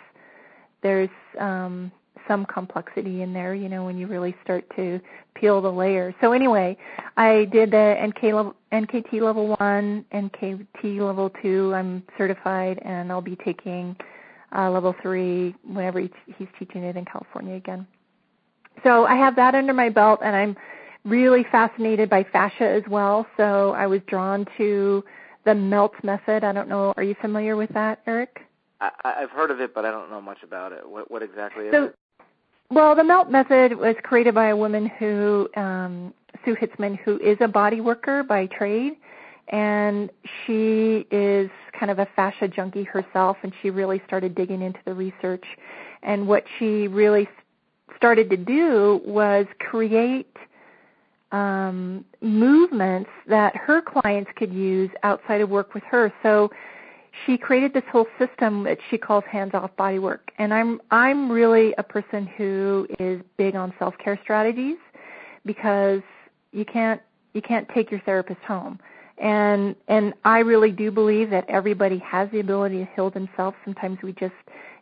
[0.82, 1.92] there's um
[2.28, 5.00] some complexity in there, you know, when you really start to
[5.36, 6.14] peel the layers.
[6.22, 6.78] So anyway,
[7.18, 11.74] I did the NK level, NKT level 1, NKT level 2.
[11.74, 13.96] I'm certified and I'll be taking
[14.56, 17.88] uh, level 3 whenever he's teaching it in California again.
[18.84, 20.56] So I have that under my belt and I'm
[21.06, 23.28] really fascinated by fascia as well.
[23.38, 25.04] So I was drawn to
[25.46, 26.44] the melt method.
[26.44, 28.40] I don't know, are you familiar with that, Eric?
[28.80, 30.88] I, I've heard of it, but I don't know much about it.
[30.88, 31.96] What, what exactly is so, it?
[32.74, 36.12] Well, the melt method was created by a woman who, um,
[36.44, 38.94] Sue Hitzman, who is a body worker by trade,
[39.50, 44.80] and she is kind of a fascia junkie herself, and she really started digging into
[44.86, 45.46] the research.
[46.02, 47.30] And what she really
[47.96, 50.36] started to do was create
[51.32, 56.12] um, movements that her clients could use outside of work with her.
[56.24, 56.50] So
[57.26, 60.20] she created this whole system that she calls hands-off bodywork.
[60.38, 64.78] And I'm I'm really a person who is big on self-care strategies
[65.46, 66.02] because
[66.52, 67.02] you can't
[67.34, 68.80] you can't take your therapist home.
[69.18, 73.56] And and I really do believe that everybody has the ability to heal themselves.
[73.64, 74.34] Sometimes we just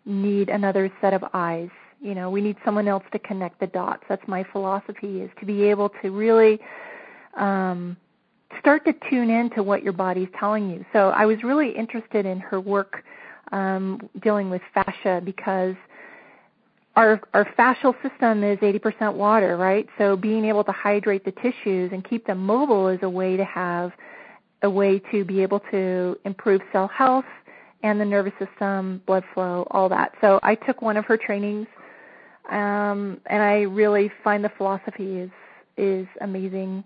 [0.05, 1.69] need another set of eyes
[2.01, 5.45] you know we need someone else to connect the dots that's my philosophy is to
[5.45, 6.59] be able to really
[7.35, 7.95] um
[8.59, 12.25] start to tune in to what your body's telling you so i was really interested
[12.25, 13.03] in her work
[13.51, 15.75] um dealing with fascia because
[16.95, 21.91] our our fascial system is 80% water right so being able to hydrate the tissues
[21.93, 23.91] and keep them mobile is a way to have
[24.63, 27.25] a way to be able to improve cell health
[27.83, 30.13] and the nervous system, blood flow, all that.
[30.21, 31.67] So I took one of her trainings
[32.49, 35.31] um, and I really find the philosophy is
[35.77, 36.83] is amazing.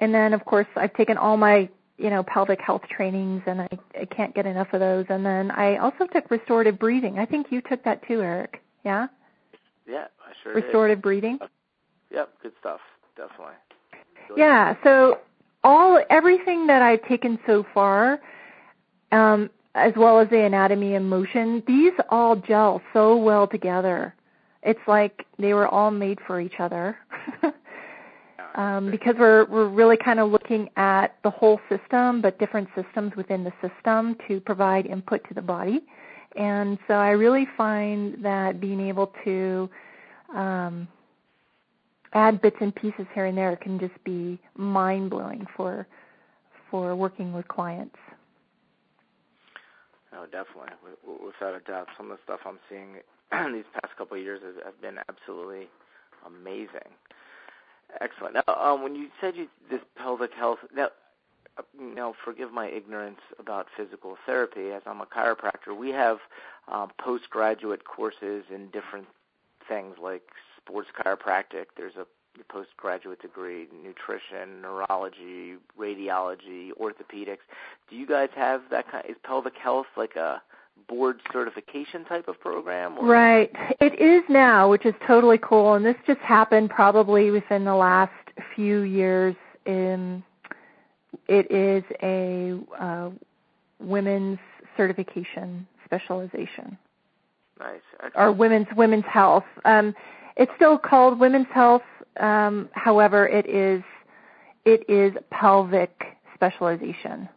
[0.00, 3.68] And then, of course, I've taken all my you know pelvic health trainings, and I,
[4.00, 5.06] I can't get enough of those.
[5.08, 7.18] And then I also took restorative breathing.
[7.18, 8.62] I think you took that too, Eric.
[8.84, 9.06] Yeah.
[9.88, 11.02] Yeah, I sure Restorative did.
[11.02, 11.38] breathing.
[12.10, 12.80] Yep, good stuff.
[13.16, 13.54] Definitely.
[14.28, 14.74] Really yeah.
[14.82, 15.20] So
[15.62, 18.20] all everything that I've taken so far,
[19.12, 24.14] um, as well as the anatomy and motion, these all gel so well together
[24.66, 26.98] it's like they were all made for each other.
[28.56, 33.12] um, because we're we're really kind of looking at the whole system, but different systems
[33.16, 35.80] within the system to provide input to the body.
[36.36, 39.70] And so I really find that being able to
[40.34, 40.88] um,
[42.12, 45.86] add bits and pieces here and there can just be mind blowing for
[46.70, 47.96] for working with clients.
[50.12, 50.72] Oh, definitely,
[51.24, 51.88] without a doubt.
[51.96, 52.96] Some of the stuff I'm seeing
[53.54, 55.68] these past couple of years have, been absolutely
[56.24, 56.90] amazing.
[58.00, 58.34] Excellent.
[58.34, 60.88] Now, um, when you said you this pelvic health, now,
[61.78, 64.70] now forgive my ignorance about physical therapy.
[64.72, 66.18] As I'm a chiropractor, we have
[66.68, 69.06] um, postgraduate courses in different
[69.68, 70.22] things like
[70.56, 71.66] sports chiropractic.
[71.76, 72.06] There's a
[72.48, 77.38] postgraduate degree, nutrition, neurology, radiology, orthopedics.
[77.88, 79.04] Do you guys have that kind?
[79.08, 80.42] Is pelvic health like a
[80.88, 82.98] board certification type of program?
[82.98, 83.06] Or?
[83.06, 83.50] Right.
[83.80, 85.74] It is now, which is totally cool.
[85.74, 88.12] And this just happened probably within the last
[88.54, 89.34] few years.
[89.66, 90.22] In
[91.28, 93.10] it is a uh,
[93.80, 94.38] women's
[94.76, 96.78] certification specialization.
[97.58, 97.80] Nice.
[97.94, 98.14] Excellent.
[98.16, 99.44] Or women's women's health.
[99.64, 99.94] Um,
[100.36, 101.82] it's still called women's health.
[102.20, 103.82] Um, however, it is
[104.64, 107.28] it is pelvic specialization.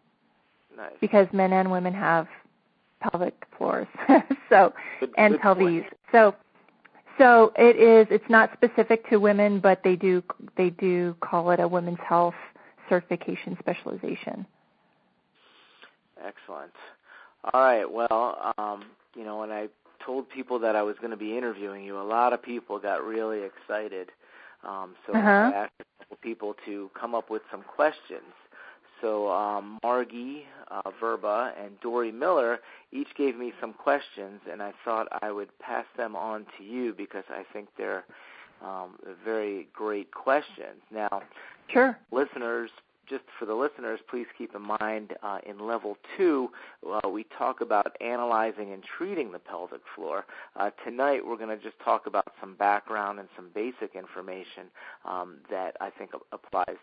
[0.76, 0.92] Nice.
[1.00, 2.28] Because men and women have
[3.02, 3.88] pelvic floors.
[4.50, 5.64] so good, and good pelvis.
[5.64, 5.86] Point.
[6.12, 6.36] So
[7.18, 10.24] so it is it's not specific to women, but they do
[10.58, 12.36] they do call it a women's health
[12.88, 14.46] certification specialization.
[16.26, 16.72] Excellent.
[17.54, 17.90] All right.
[17.90, 18.86] Well, um,
[19.16, 19.68] you know, when I
[20.06, 23.04] told people that I was going to be interviewing you, a lot of people got
[23.04, 24.12] really excited.
[24.64, 25.30] Um, so uh-huh.
[25.30, 28.34] I asked people to come up with some questions.
[29.02, 32.60] So um, Margie uh, Verba and Dory Miller
[32.92, 36.94] each gave me some questions, and I thought I would pass them on to you
[36.94, 38.06] because I think they're
[38.64, 40.82] um, very great questions.
[40.92, 41.22] Now,
[41.68, 42.72] sure, listeners,
[43.10, 46.52] just for the listeners, please keep in mind uh, in level two,
[46.88, 50.26] uh, we talk about analyzing and treating the pelvic floor.
[50.56, 54.66] Uh, tonight, we're going to just talk about some background and some basic information
[55.06, 56.78] um, that I think applies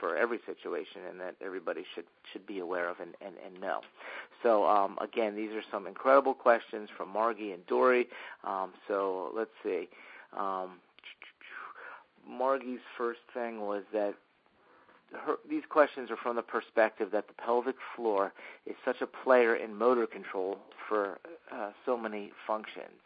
[0.00, 3.82] for every situation and that everybody should should be aware of and, and, and know.
[4.42, 8.08] So um, again, these are some incredible questions from Margie and Dory.
[8.42, 9.88] Um, so let's see.
[10.36, 10.80] Um,
[12.28, 14.14] Margie's first thing was that
[15.12, 18.32] her, these questions are from the perspective that the pelvic floor
[18.66, 20.58] is such a player in motor control
[20.88, 21.18] for
[21.52, 23.00] uh, so many functions.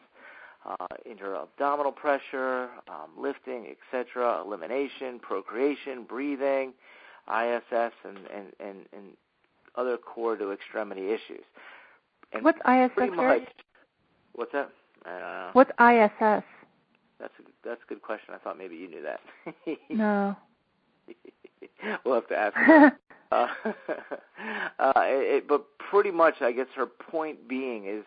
[0.67, 6.73] Uh, inter-abdominal pressure, um, lifting, etc., elimination, procreation, breathing,
[7.29, 9.05] ISS, and, and, and, and
[9.77, 11.45] other core to extremity issues.
[12.33, 13.15] And what's ISS?
[13.15, 13.43] Much.
[14.35, 14.71] What's that?
[15.05, 16.45] Uh, what's ISS?
[17.21, 18.35] That's a that's a good question.
[18.35, 19.21] I thought maybe you knew that.
[19.91, 20.37] no.
[22.05, 22.95] we'll have to ask.
[23.33, 23.47] uh,
[24.79, 28.05] uh, it, but pretty much, I guess her point being is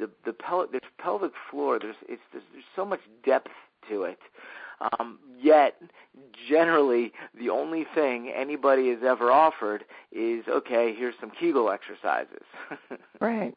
[0.00, 1.78] the the pel- this pelvic floor.
[1.78, 3.50] There's it's there's, there's so much depth
[3.88, 4.18] to it.
[4.98, 5.74] Um, yet,
[6.48, 12.44] generally, the only thing anybody has ever offered is, okay, here's some Kegel exercises.
[13.20, 13.54] right.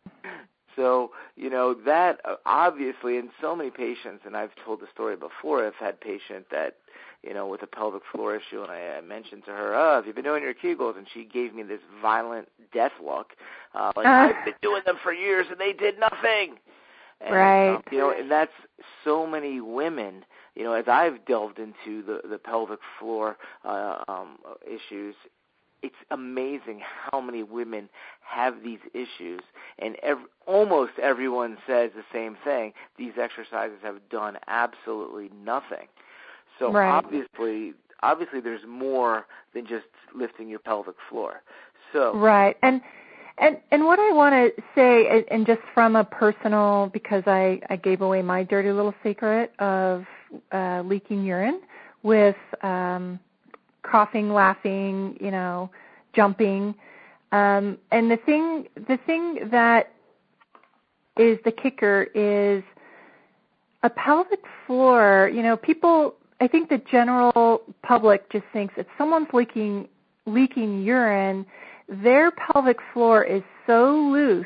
[0.76, 5.16] So, you know, that uh, obviously in so many patients, and I've told the story
[5.16, 6.78] before, I've had patient that
[7.24, 10.06] you know, with a pelvic floor issue, and I, I mentioned to her, "Oh, have
[10.06, 13.34] you been doing your Kegels?" And she gave me this violent death look,
[13.74, 16.58] uh, like uh, I've been doing them for years and they did nothing.
[17.22, 17.76] And, right.
[17.76, 18.52] Um, you know, and that's
[19.04, 20.26] so many women.
[20.56, 25.16] You know, as I've delved into the the pelvic floor uh, um, issues,
[25.82, 27.90] it's amazing how many women
[28.22, 29.42] have these issues,
[29.80, 32.74] and ev- almost everyone says the same thing.
[32.98, 35.88] These exercises have done absolutely nothing.
[36.60, 36.90] So right.
[36.90, 39.86] obviously, obviously, there's more than just
[40.16, 41.42] lifting your pelvic floor.
[41.92, 42.82] So right, and
[43.38, 47.76] and and what I want to say, and just from a personal, because I I
[47.76, 50.06] gave away my dirty little secret of
[50.52, 51.62] uh, leaking urine
[52.04, 53.20] with um,
[53.82, 55.70] coughing, laughing, you know,
[56.14, 56.76] jumping,
[57.32, 59.92] um, and the thing the thing that
[61.18, 62.64] is the kicker is
[63.84, 65.30] a pelvic floor.
[65.34, 69.88] You know, people I think the general public just thinks if someone's leaking
[70.26, 71.46] leaking urine,
[71.88, 74.46] their pelvic floor is so loose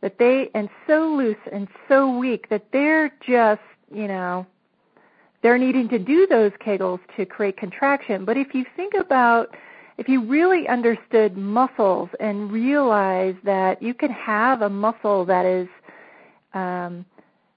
[0.00, 4.46] that they and so loose and so weak that they're just, you know,
[5.42, 8.24] they're needing to do those kegels to create contraction.
[8.24, 9.56] But if you think about
[9.98, 15.66] if you really understood muscles and realize that you can have a muscle that is
[16.52, 17.04] um,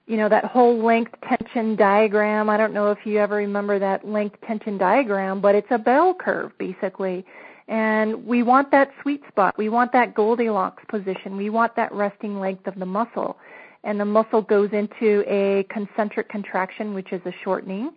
[0.08, 2.48] you know that whole length tension diagram.
[2.48, 6.14] I don't know if you ever remember that length tension diagram but it's a bell
[6.14, 7.24] curve basically.
[7.68, 9.58] And we want that sweet spot.
[9.58, 11.36] We want that goldilocks position.
[11.36, 13.36] We want that resting length of the muscle.
[13.84, 17.90] And the muscle goes into a concentric contraction which is a shortening.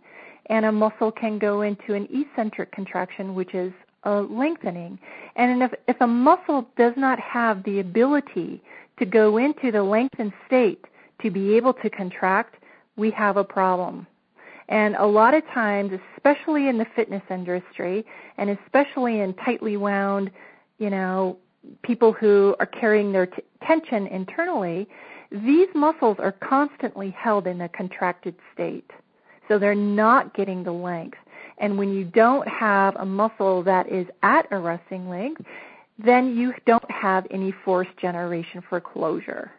[0.47, 3.71] And a muscle can go into an eccentric contraction which is
[4.03, 4.99] a lengthening.
[5.37, 8.61] And if if a muscle does not have the ability
[8.99, 10.85] to go into the lengthened state
[11.21, 12.55] to be able to contract,
[12.95, 14.07] we have a problem.
[14.69, 18.05] And a lot of times, especially in the fitness industry,
[18.37, 20.31] and especially in tightly wound,
[20.77, 21.37] you know,
[21.83, 24.87] people who are carrying their t- tension internally,
[25.31, 28.89] these muscles are constantly held in a contracted state.
[29.47, 31.17] So they're not getting the length.
[31.57, 35.41] And when you don't have a muscle that is at a resting length,
[36.03, 39.51] then you don't have any force generation for closure.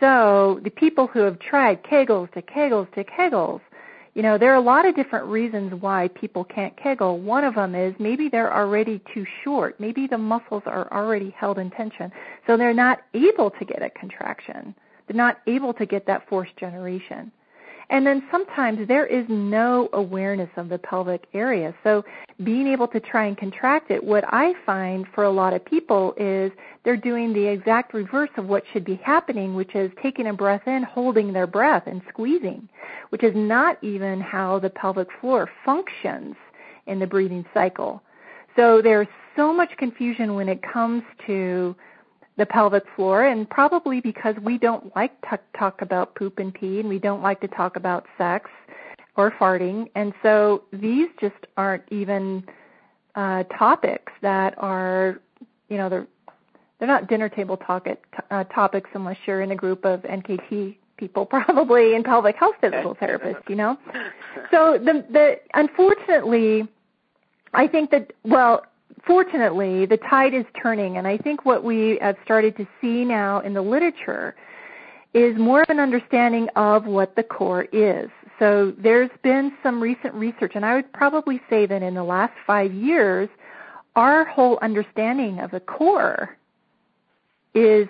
[0.00, 3.60] So the people who have tried Kegels to Kegels to Kegels,
[4.14, 7.18] you know, there are a lot of different reasons why people can't Kegel.
[7.18, 9.78] One of them is maybe they're already too short.
[9.78, 12.10] Maybe the muscles are already held in tension.
[12.46, 14.74] So they're not able to get a contraction.
[15.06, 17.30] They're not able to get that force generation.
[17.90, 21.74] And then sometimes there is no awareness of the pelvic area.
[21.82, 22.04] So
[22.44, 26.12] being able to try and contract it, what I find for a lot of people
[26.18, 26.52] is
[26.84, 30.66] they're doing the exact reverse of what should be happening, which is taking a breath
[30.66, 32.68] in, holding their breath, and squeezing,
[33.08, 36.36] which is not even how the pelvic floor functions
[36.86, 38.02] in the breathing cycle.
[38.54, 41.74] So there's so much confusion when it comes to
[42.38, 46.80] the pelvic floor, and probably because we don't like to talk about poop and pee,
[46.80, 48.48] and we don't like to talk about sex
[49.16, 52.44] or farting, and so these just aren't even
[53.16, 55.20] uh, topics that are,
[55.68, 56.06] you know, they're
[56.78, 57.88] they're not dinner table talk
[58.30, 62.94] uh, topics unless you're in a group of NKT people, probably in pelvic health physical
[63.02, 63.76] therapists, you know.
[64.52, 66.68] So the the unfortunately,
[67.52, 68.64] I think that well,
[69.06, 73.40] fortunately, the tide is turning, and I think what we have started to see now
[73.40, 74.34] in the literature
[75.14, 78.10] is more of an understanding of what the core is.
[78.38, 82.34] So there's been some recent research, and I would probably say that in the last
[82.46, 83.28] five years,
[83.96, 86.36] our whole understanding of the core
[87.54, 87.88] is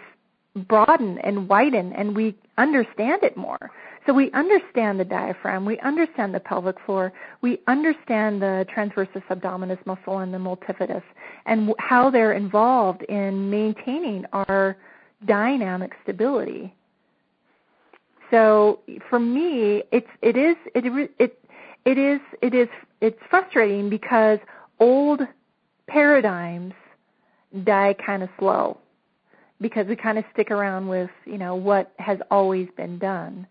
[0.54, 3.70] broadened and widened, and we understand it more.
[4.09, 9.84] So we understand the diaphragm, we understand the pelvic floor, we understand the transversus abdominis
[9.84, 11.02] muscle and the multifidus,
[11.44, 14.78] and how they're involved in maintaining our
[15.26, 16.74] dynamic stability.
[18.30, 18.80] So
[19.11, 20.86] for me, it's it is it
[21.18, 21.38] it
[21.84, 22.68] it is it is
[23.02, 24.38] it's frustrating because
[24.80, 25.20] old
[25.86, 26.72] paradigms
[27.62, 28.78] die kind of slow
[29.61, 33.46] because we kind of stick around with you know what has always been done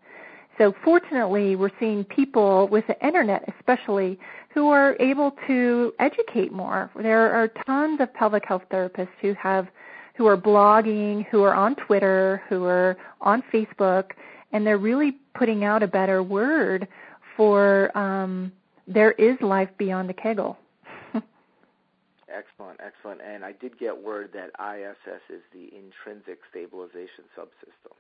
[0.58, 4.20] so fortunately, we're seeing people with the internet, especially,
[4.54, 6.90] who are able to educate more.
[6.96, 9.68] There are tons of pelvic health therapists who have,
[10.16, 14.12] who are blogging, who are on Twitter, who are on Facebook,
[14.52, 16.88] and they're really putting out a better word
[17.36, 18.52] for um,
[18.88, 20.58] there is life beyond the Kegel.
[21.14, 23.22] excellent, excellent.
[23.22, 27.94] And I did get word that ISS is the intrinsic stabilization subsystem.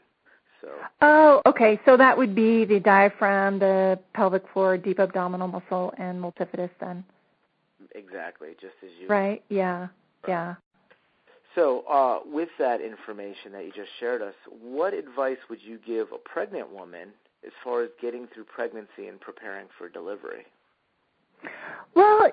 [0.62, 0.70] So.
[1.02, 1.80] Oh, okay.
[1.86, 7.04] So that would be the diaphragm, the pelvic floor, deep abdominal muscle, and multifidus then.
[7.96, 9.08] Exactly, just as you.
[9.08, 9.44] Right.
[9.50, 9.88] Yeah.
[10.28, 10.56] Yeah.
[11.56, 16.12] So, uh, with that information that you just shared us, what advice would you give
[16.12, 17.10] a pregnant woman
[17.46, 20.46] as far as getting through pregnancy and preparing for delivery?
[21.96, 22.30] Well,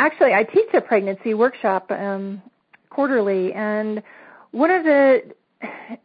[0.00, 2.42] actually, I teach a pregnancy workshop um,
[2.90, 4.02] quarterly, and
[4.50, 5.22] one of the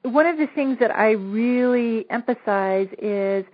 [0.03, 3.45] one of the things that I really emphasize is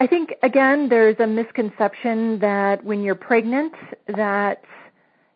[0.00, 3.74] I think again there's a misconception that when you're pregnant
[4.08, 4.62] that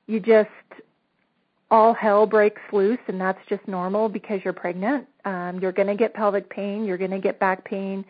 [0.07, 0.51] you just
[1.71, 5.09] all hell breaks loose and that's just normal because you're pregnant.
[5.25, 8.05] Um, you're going to get pelvic pain, you're going to get back pain,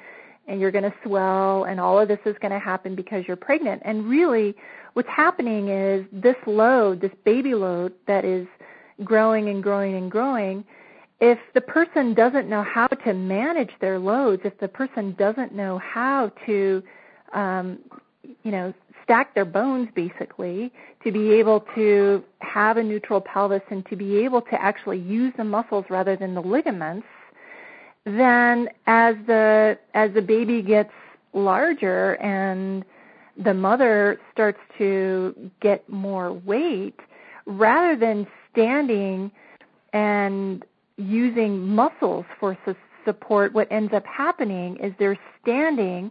[0.48, 3.36] and you're going to swell, and all of this is going to happen because you're
[3.36, 3.80] pregnant.
[3.84, 4.56] And really,
[4.94, 8.48] what's happening is this load, this baby load that is
[9.04, 10.64] growing and growing and growing,
[11.22, 15.78] if the person doesn't know how to manage their loads, if the person doesn't know
[15.78, 16.82] how to,
[17.32, 17.78] um,
[18.42, 20.72] you know, stack their bones basically
[21.04, 25.32] to be able to have a neutral pelvis and to be able to actually use
[25.36, 27.06] the muscles rather than the ligaments,
[28.04, 30.90] then as the as the baby gets
[31.34, 32.84] larger and
[33.44, 36.98] the mother starts to get more weight,
[37.46, 39.30] rather than standing
[39.92, 40.64] and
[40.97, 42.74] using muscles for su-
[43.05, 46.11] support, what ends up happening is they're standing.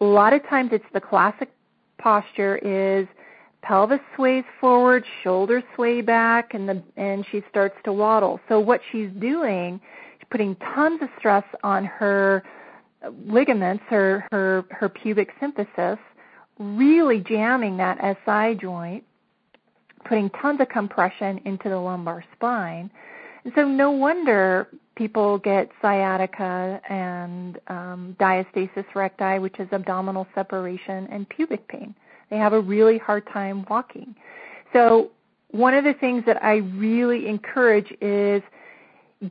[0.00, 1.50] A lot of times it's the classic
[1.98, 3.06] posture is
[3.62, 8.40] pelvis sways forward, shoulders sway back, and the and she starts to waddle.
[8.48, 9.80] So what she's doing,
[10.18, 12.42] she's putting tons of stress on her
[13.26, 15.98] ligaments, her her her pubic symphysis,
[16.58, 19.04] really jamming that SI joint,
[20.04, 22.90] putting tons of compression into the lumbar spine
[23.54, 31.28] so no wonder people get sciatica and um, diastasis recti, which is abdominal separation, and
[31.28, 31.94] pubic pain.
[32.30, 34.16] They have a really hard time walking.
[34.72, 35.10] So
[35.50, 38.42] one of the things that I really encourage is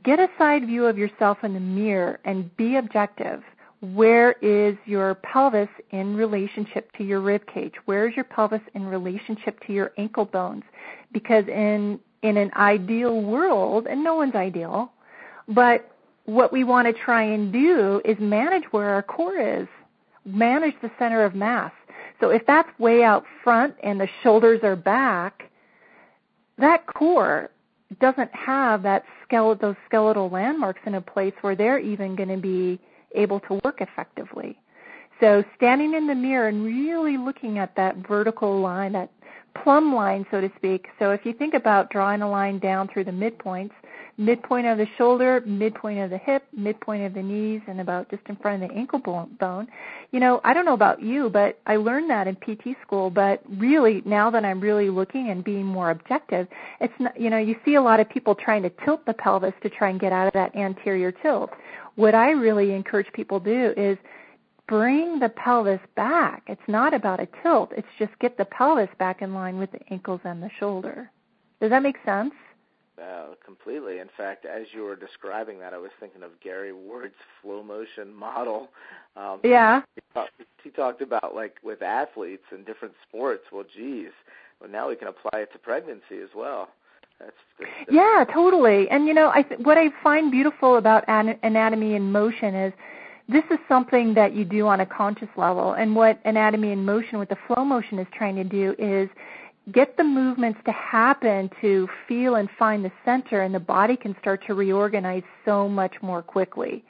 [0.02, 3.42] get a side view of yourself in the mirror and be objective.
[3.80, 7.74] Where is your pelvis in relationship to your rib cage?
[7.84, 10.64] Where is your pelvis in relationship to your ankle bones?
[11.12, 14.92] Because in in an ideal world, and no one's ideal,
[15.48, 15.90] but
[16.24, 19.68] what we want to try and do is manage where our core is,
[20.24, 21.72] manage the center of mass.
[22.20, 25.50] So if that's way out front and the shoulders are back,
[26.58, 27.50] that core
[28.00, 32.36] doesn't have that skeletal, those skeletal landmarks in a place where they're even going to
[32.36, 32.80] be
[33.14, 34.58] able to work effectively.
[35.20, 39.10] So standing in the mirror and really looking at that vertical line, that
[39.62, 40.86] plumb line, so to speak.
[40.98, 43.72] So if you think about drawing a line down through the midpoints,
[44.18, 48.22] midpoint of the shoulder, midpoint of the hip, midpoint of the knees, and about just
[48.28, 49.68] in front of the ankle bone.
[50.10, 53.10] You know, I don't know about you, but I learned that in PT school.
[53.10, 56.48] But really, now that I'm really looking and being more objective,
[56.80, 59.54] it's not, you know, you see a lot of people trying to tilt the pelvis
[59.62, 61.50] to try and get out of that anterior tilt.
[61.96, 63.98] What I really encourage people to do is
[64.68, 66.42] bring the pelvis back.
[66.46, 67.72] It's not about a tilt.
[67.76, 71.10] It's just get the pelvis back in line with the ankles and the shoulder.
[71.60, 72.32] Does that make sense?
[73.00, 73.98] Uh, completely.
[73.98, 78.14] In fact, as you were describing that, I was thinking of Gary Ward's flow motion
[78.14, 78.68] model.
[79.16, 79.82] Um, yeah.
[79.94, 80.28] He, talk,
[80.64, 83.44] he talked about like with athletes and different sports.
[83.52, 84.10] Well, geez,
[84.60, 86.70] well now we can apply it to pregnancy as well.
[87.18, 88.88] That's, that's, that's yeah, totally.
[88.88, 92.72] And you know, I th- what I find beautiful about an- anatomy in motion is
[93.28, 95.72] this is something that you do on a conscious level.
[95.72, 99.08] And what anatomy in motion, what the flow motion is trying to do is
[99.72, 104.14] get the movements to happen to feel and find the center and the body can
[104.20, 106.84] start to reorganize so much more quickly.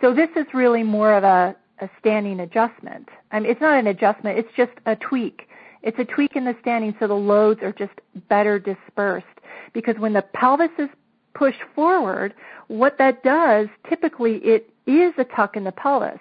[0.00, 3.08] So this is really more of a, a standing adjustment.
[3.30, 5.48] I mean, it's not an adjustment, it's just a tweak.
[5.82, 7.92] It's a tweak in the standing so the loads are just
[8.30, 9.26] better dispersed.
[9.74, 10.88] Because when the pelvis is
[11.34, 12.34] pushed forward,
[12.68, 16.20] what that does, typically it is a tuck in the pelvis.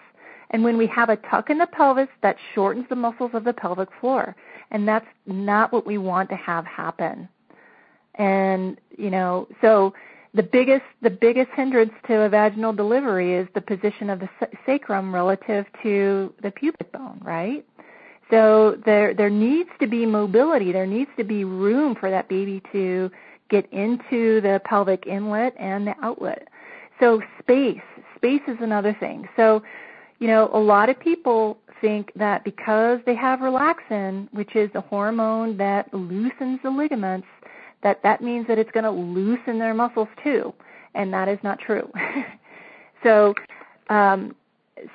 [0.50, 3.54] And when we have a tuck in the pelvis, that shortens the muscles of the
[3.54, 4.36] pelvic floor
[4.74, 7.30] and that's not what we want to have happen.
[8.16, 9.94] And you know, so
[10.34, 14.30] the biggest the biggest hindrance to a vaginal delivery is the position of the
[14.66, 17.66] sacrum relative to the pubic bone, right?
[18.30, 20.72] So there there needs to be mobility.
[20.72, 23.12] There needs to be room for that baby to
[23.54, 26.48] get into the pelvic inlet and the outlet.
[27.00, 27.82] So space,
[28.16, 29.30] space is another thing.
[29.36, 29.62] So,
[30.18, 34.82] you know, a lot of people think that because they have relaxin, which is the
[34.82, 37.28] hormone that loosens the ligaments,
[37.84, 40.52] that that means that it's going to loosen their muscles too,
[40.96, 41.92] and that is not true.
[43.04, 43.36] so,
[43.90, 44.36] um,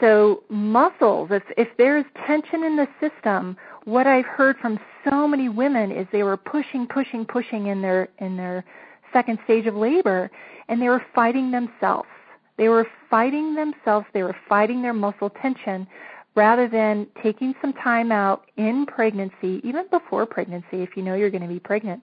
[0.01, 5.49] so muscles, if if there's tension in the system, what I've heard from so many
[5.49, 8.65] women is they were pushing, pushing, pushing in their in their
[9.13, 10.31] second stage of labor,
[10.69, 12.09] and they were fighting themselves.
[12.57, 14.07] They were fighting themselves.
[14.13, 15.87] They were fighting their muscle tension
[16.35, 21.31] rather than taking some time out in pregnancy, even before pregnancy, if you know you're
[21.31, 22.03] going to be pregnant,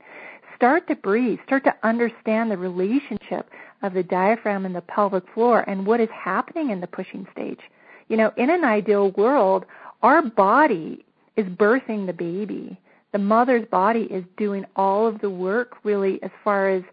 [0.55, 3.49] start to breathe, start to understand the relationship
[3.81, 7.59] of the diaphragm and the pelvic floor and what is happening in the pushing stage.
[8.09, 9.65] You know, in an ideal world,
[10.01, 11.05] our body
[11.37, 12.79] is birthing the baby.
[13.11, 16.83] The mother's body is doing all of the work really as far as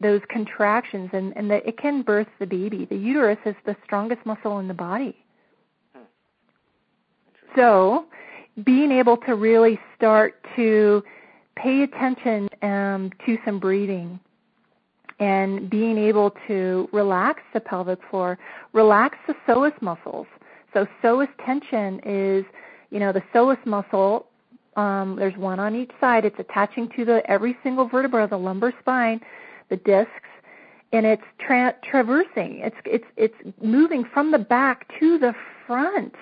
[0.00, 2.84] those contractions and, and that it can birth the baby.
[2.84, 5.16] The uterus is the strongest muscle in the body.
[7.54, 8.06] So,
[8.64, 11.02] being able to really start to
[11.56, 14.20] pay attention um, to some breathing
[15.18, 18.38] and being able to relax the pelvic floor,
[18.72, 20.26] relax the psoas muscles.
[20.74, 22.44] So psoas tension is,
[22.90, 24.26] you know, the psoas muscle.
[24.76, 26.24] Um, there's one on each side.
[26.24, 29.20] It's attaching to the every single vertebra of the lumbar spine,
[29.70, 30.10] the discs,
[30.92, 32.60] and it's tra- traversing.
[32.60, 35.34] It's it's it's moving from the back to the
[35.66, 36.14] front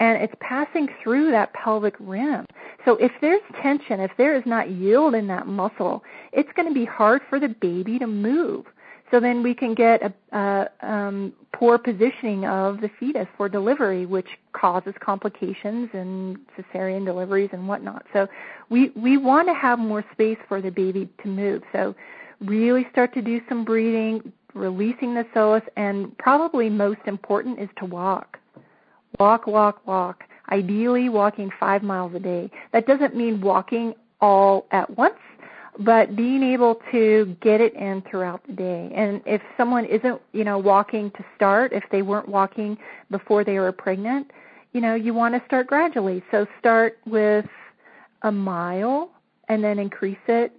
[0.00, 2.46] and it's passing through that pelvic rim.
[2.84, 6.02] So if there's tension, if there is not yield in that muscle,
[6.32, 8.66] it's going to be hard for the baby to move.
[9.14, 14.06] So then we can get a, a um, poor positioning of the fetus for delivery,
[14.06, 18.04] which causes complications and cesarean deliveries and whatnot.
[18.12, 18.26] So
[18.70, 21.62] we we want to have more space for the baby to move.
[21.70, 21.94] So
[22.40, 27.84] really start to do some breathing, releasing the psoas, and probably most important is to
[27.84, 28.40] walk
[29.20, 30.24] Walk, walk, walk.
[30.50, 32.50] Ideally, walking five miles a day.
[32.72, 35.14] That doesn't mean walking all at once,
[35.78, 38.92] but being able to get it in throughout the day.
[38.94, 42.78] And if someone isn't, you know, walking to start, if they weren't walking
[43.10, 44.30] before they were pregnant,
[44.72, 46.22] you know, you want to start gradually.
[46.30, 47.46] So start with
[48.22, 49.10] a mile
[49.48, 50.52] and then increase it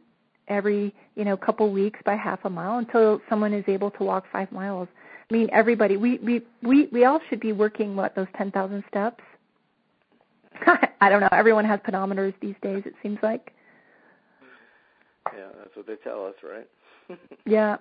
[0.47, 4.25] every, you know, couple weeks by half a mile until someone is able to walk
[4.31, 4.87] 5 miles
[5.29, 5.97] I mean, everybody.
[5.97, 9.23] We we we we all should be working what those ten thousand steps.
[11.01, 11.29] I don't know.
[11.31, 12.83] Everyone has pedometers these days.
[12.85, 13.53] It seems like.
[15.33, 17.19] Yeah, that's what they tell us, right?
[17.45, 17.77] yeah.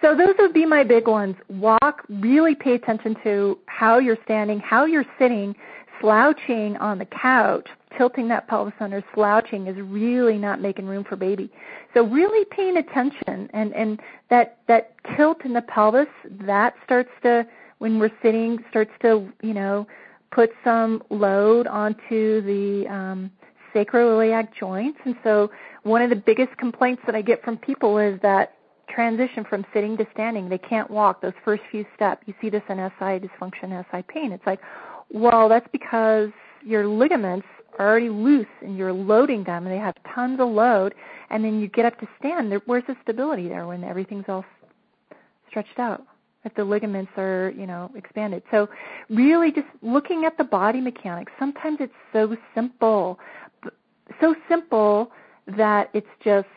[0.00, 1.36] So those would be my big ones.
[1.48, 2.04] Walk.
[2.08, 5.54] Really pay attention to how you're standing, how you're sitting,
[6.00, 11.16] slouching on the couch, tilting that pelvis under, slouching is really not making room for
[11.16, 11.50] baby.
[11.94, 14.00] So really paying attention and and
[14.30, 16.08] that that tilt in the pelvis
[16.40, 17.46] that starts to
[17.78, 19.86] when we're sitting starts to you know
[20.32, 23.30] put some load onto the um,
[23.74, 24.98] sacroiliac joints.
[25.04, 25.50] And so
[25.82, 28.54] one of the biggest complaints that I get from people is that
[28.88, 30.48] transition from sitting to standing.
[30.48, 32.22] They can't walk those first few steps.
[32.26, 34.32] You see this in SI dysfunction, SI pain.
[34.32, 34.60] It's like,
[35.10, 36.30] well, that's because
[36.64, 37.46] your ligaments
[37.78, 40.94] are already loose and you're loading them and they have tons of load
[41.30, 42.52] and then you get up to stand.
[42.66, 44.44] Where's the stability there when everything's all
[45.48, 46.04] stretched out?
[46.44, 48.42] if the ligaments are, you know, expanded.
[48.50, 48.68] So
[49.08, 51.32] really just looking at the body mechanics.
[51.38, 53.18] Sometimes it's so simple,
[54.20, 55.10] so simple
[55.46, 56.48] that it's just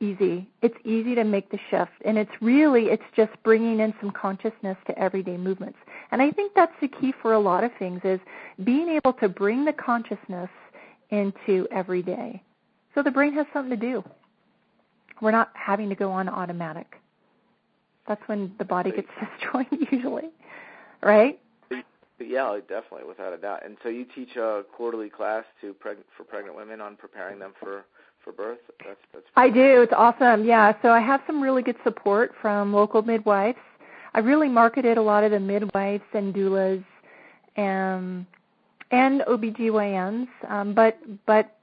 [0.00, 0.48] easy.
[0.62, 4.76] It's easy to make the shift and it's really it's just bringing in some consciousness
[4.86, 5.78] to everyday movements.
[6.10, 8.20] And I think that's the key for a lot of things is
[8.64, 10.48] being able to bring the consciousness
[11.10, 12.42] into every day.
[12.94, 14.02] So the brain has something to do.
[15.20, 16.96] We're not having to go on automatic.
[18.08, 19.08] That's when the body gets
[19.40, 20.30] destroyed usually,
[21.02, 21.38] right?
[22.26, 23.64] Yeah, definitely, without a doubt.
[23.64, 27.52] And so you teach a quarterly class to preg- for pregnant women on preparing them
[27.58, 27.84] for
[28.24, 28.58] for birth.
[28.84, 29.26] That's that's.
[29.36, 29.82] I do.
[29.82, 30.44] It's awesome.
[30.44, 30.74] Yeah.
[30.82, 33.58] So I have some really good support from local midwives.
[34.12, 36.84] I really marketed a lot of the midwives and doulas,
[37.56, 38.26] and
[38.90, 40.28] and OBGYNs.
[40.48, 41.56] Um, but but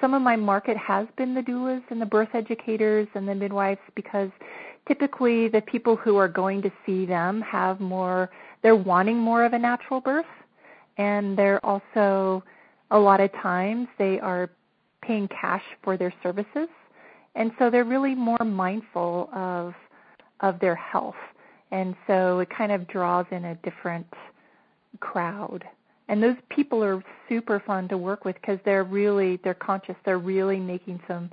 [0.00, 3.80] some of my market has been the doulas and the birth educators and the midwives
[3.94, 4.30] because
[4.86, 8.30] typically the people who are going to see them have more
[8.66, 10.26] they're wanting more of a natural birth
[10.98, 12.42] and they're also
[12.90, 14.50] a lot of times they are
[15.02, 16.66] paying cash for their services.
[17.36, 19.72] And so they're really more mindful of
[20.40, 21.14] of their health.
[21.70, 24.12] And so it kind of draws in a different
[24.98, 25.62] crowd.
[26.08, 29.94] And those people are super fun to work with because they're really they're conscious.
[30.04, 31.30] They're really making some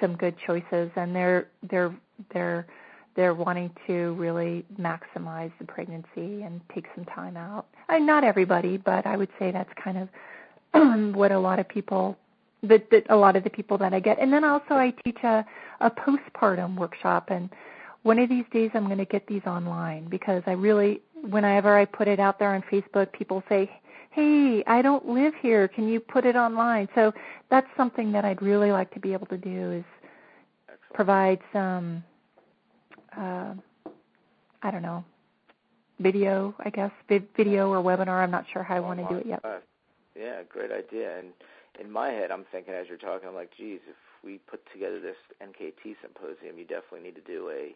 [0.00, 1.94] some good choices and they're they're
[2.34, 2.66] they're
[3.14, 7.66] they're wanting to really maximize the pregnancy and take some time out.
[7.88, 11.68] I mean, not everybody, but I would say that's kind of what a lot of
[11.68, 12.16] people
[12.62, 14.18] that, that a lot of the people that I get.
[14.18, 15.44] And then also I teach a
[15.80, 17.50] a postpartum workshop and
[18.02, 21.84] one of these days I'm going to get these online because I really whenever I
[21.84, 23.70] put it out there on Facebook people say,
[24.10, 25.68] "Hey, I don't live here.
[25.68, 27.12] Can you put it online?" So
[27.50, 29.84] that's something that I'd really like to be able to do is
[30.94, 32.02] provide some
[33.16, 33.54] uh,
[34.62, 35.04] I don't know,
[36.00, 38.22] video, I guess, video or webinar.
[38.22, 39.40] I'm not sure how I want to do it yet.
[39.44, 39.58] Uh,
[40.18, 41.18] yeah, great idea.
[41.18, 41.28] And
[41.80, 45.00] in my head, I'm thinking as you're talking, I'm like, geez, if we put together
[45.00, 47.74] this NKT symposium, you definitely need to do a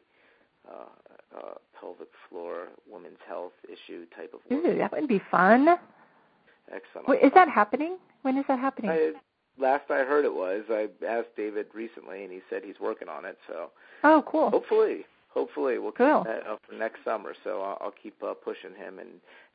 [0.70, 4.64] uh, uh, pelvic floor women's health issue type of work.
[4.64, 5.68] Ooh, that would be fun.
[6.72, 7.08] Excellent.
[7.08, 7.96] Wait, is that happening?
[8.22, 8.90] When is that happening?
[8.90, 9.12] I,
[9.58, 10.64] last I heard it was.
[10.68, 13.38] I asked David recently, and he said he's working on it.
[13.46, 13.70] So.
[14.02, 14.50] Oh, cool.
[14.50, 15.04] Hopefully,
[15.36, 16.24] hopefully we'll cool.
[16.24, 17.34] keep that up for next summer.
[17.44, 19.08] So I'll, I'll keep uh, pushing him, and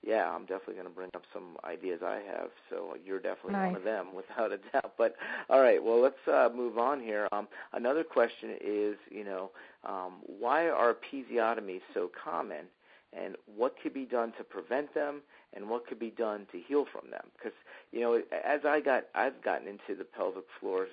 [0.06, 2.50] yeah, I'm definitely going to bring up some ideas I have.
[2.70, 3.68] So you're definitely nice.
[3.70, 4.94] one of them, without a doubt.
[4.98, 5.16] But
[5.50, 7.28] all right, well let's uh, move on here.
[7.32, 9.50] Um, another question is, you know,
[9.84, 12.66] um, why are episiotomies so common?
[13.14, 15.22] and what could be done to prevent them
[15.54, 17.52] and what could be done to heal from them because
[17.92, 20.88] you know as i got i've gotten into the pelvic floor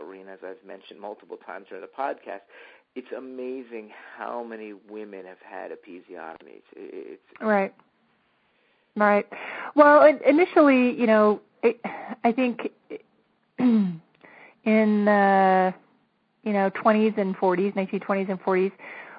[0.00, 2.40] arena as i've mentioned multiple times during the podcast
[2.94, 6.62] it's amazing how many women have had episiotomies.
[6.74, 7.74] It's right,
[8.96, 9.26] right.
[9.74, 11.40] Well, initially, you know,
[12.24, 12.70] I think
[13.58, 14.00] in
[14.64, 15.74] the
[16.44, 18.72] you know 20s and 40s, 1920s and 40s,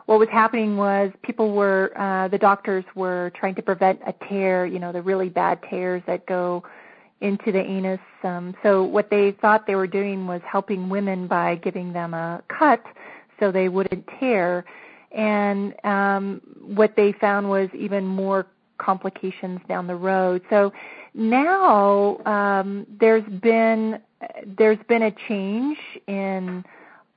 [0.05, 4.65] what was happening was people were uh, the doctors were trying to prevent a tear,
[4.65, 6.63] you know, the really bad tears that go
[7.21, 7.99] into the anus.
[8.23, 12.41] Um, so what they thought they were doing was helping women by giving them a
[12.47, 12.83] cut
[13.39, 14.65] so they wouldn't tear.
[15.11, 18.45] And um, what they found was even more
[18.77, 20.41] complications down the road.
[20.49, 20.71] So
[21.13, 23.99] now um, there's been
[24.57, 25.77] there's been a change
[26.07, 26.63] in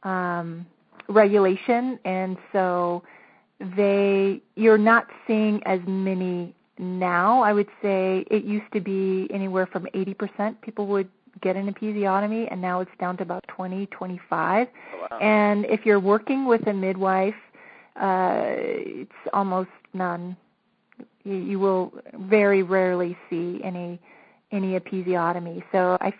[0.02, 0.66] um,
[1.08, 3.02] regulation, and so
[3.76, 7.42] they you're not seeing as many now.
[7.42, 11.08] I would say it used to be anywhere from 80% people would
[11.40, 14.68] get an episiotomy, and now it's down to about 20, 25.
[14.68, 15.18] Oh, wow.
[15.18, 17.34] And if you're working with a midwife,
[18.00, 20.36] uh, it's almost none.
[21.24, 24.00] You, you will very rarely see any
[24.50, 25.62] any episiotomy.
[25.72, 26.12] So I,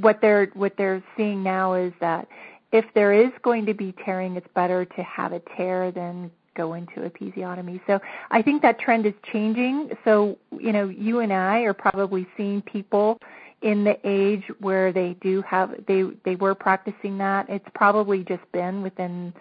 [0.00, 2.26] what they're what they're seeing now is that
[2.72, 6.74] if there is going to be tearing, it's better to have a tear than go
[6.74, 7.80] into episiotomy.
[7.86, 9.90] So I think that trend is changing.
[10.04, 13.18] So you know, you and I are probably seeing people
[13.62, 18.42] in the age where they do have they they were practicing that it's probably just
[18.52, 19.32] been within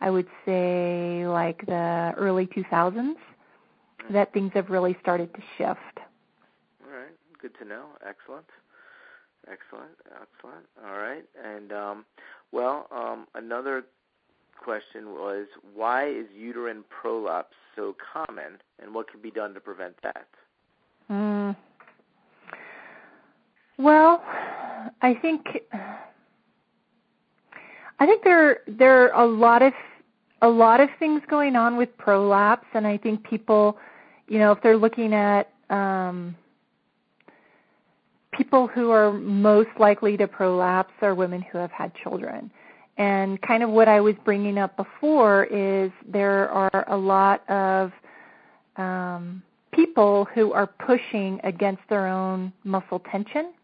[0.00, 3.14] i would say like the early 2000s
[4.10, 6.00] that things have really started to shift
[6.84, 7.86] All right, good to know.
[8.06, 8.46] Excellent.
[9.50, 9.92] Excellent.
[10.06, 10.66] Excellent.
[10.84, 11.24] All right.
[11.42, 12.04] And um,
[12.52, 13.84] well, um, another
[14.62, 19.96] question was why is uterine prolapse so common, and what can be done to prevent
[20.02, 20.26] that?
[21.10, 21.56] Mm.
[23.82, 24.22] Well,
[25.02, 25.44] I think
[27.98, 29.72] I think there there are a lot of
[30.40, 33.76] a lot of things going on with prolapse, and I think people,
[34.28, 36.36] you know, if they're looking at um,
[38.32, 42.52] people who are most likely to prolapse are women who have had children.
[42.98, 47.90] And kind of what I was bringing up before is there are a lot of
[48.76, 53.54] um, people who are pushing against their own muscle tension.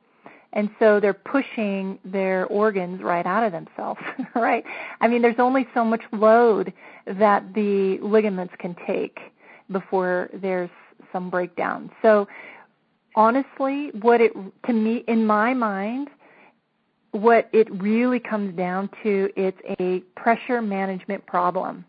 [0.53, 4.01] And so they're pushing their organs right out of themselves,
[4.35, 4.65] right?
[5.01, 6.73] I mean, there's only so much load
[7.07, 9.19] that the ligaments can take
[9.71, 10.71] before there's
[11.13, 11.91] some breakdown.
[12.03, 12.27] So
[13.15, 14.33] honestly, what it
[14.67, 16.09] to me in my mind,
[17.13, 21.85] what it really comes down to, it's a pressure management problem.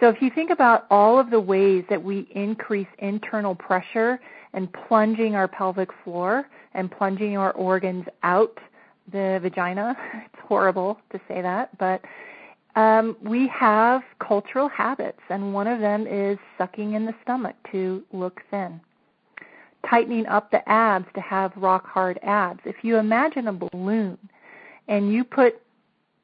[0.00, 4.18] So if you think about all of the ways that we increase internal pressure
[4.52, 8.58] and plunging our pelvic floor and plunging our organs out
[9.12, 12.02] the vagina, it's horrible to say that, but
[12.74, 18.02] um, we have cultural habits, and one of them is sucking in the stomach to
[18.12, 18.80] look thin
[19.88, 22.60] tightening up the abs to have rock hard abs.
[22.64, 24.18] If you imagine a balloon
[24.88, 25.60] and you put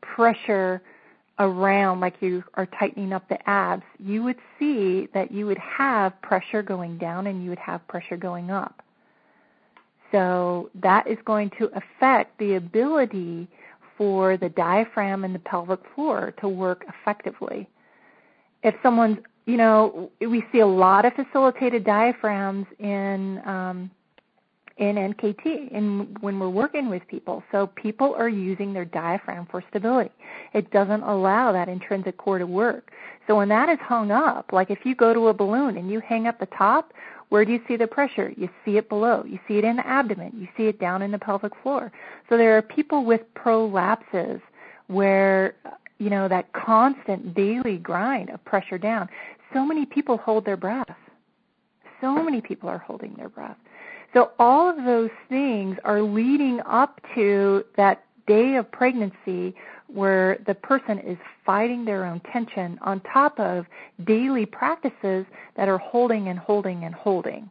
[0.01, 0.83] pressure
[1.39, 6.21] around like you are tightening up the abs, you would see that you would have
[6.23, 8.83] pressure going down and you would have pressure going up.
[10.13, 13.49] So that is going to affect the ability
[13.97, 17.69] for the diaphragm and the pelvic floor to work effectively.
[18.63, 23.91] If someone's you know, we see a lot of facilitated diaphragms in um,
[24.77, 27.43] in NKT in when we're working with people.
[27.51, 30.11] So people are using their diaphragm for stability.
[30.53, 32.93] It doesn't allow that intrinsic core to work.
[33.27, 36.01] So when that is hung up, like if you go to a balloon and you
[36.01, 36.93] hang up the top,
[37.29, 38.33] where do you see the pressure?
[38.37, 39.25] You see it below.
[39.27, 40.33] You see it in the abdomen.
[40.35, 41.93] You see it down in the pelvic floor.
[42.29, 44.41] So there are people with prolapses
[44.87, 45.55] where
[45.99, 49.09] you know that constant daily grind of pressure down
[49.53, 50.89] so many people hold their breath.
[52.01, 53.57] So many people are holding their breath.
[54.15, 59.55] So all of those things are leading up to that day of pregnancy
[59.89, 63.67] where the person is fighting their own tension on top of
[64.05, 65.25] daily practices
[65.57, 67.51] that are holding and holding and holding.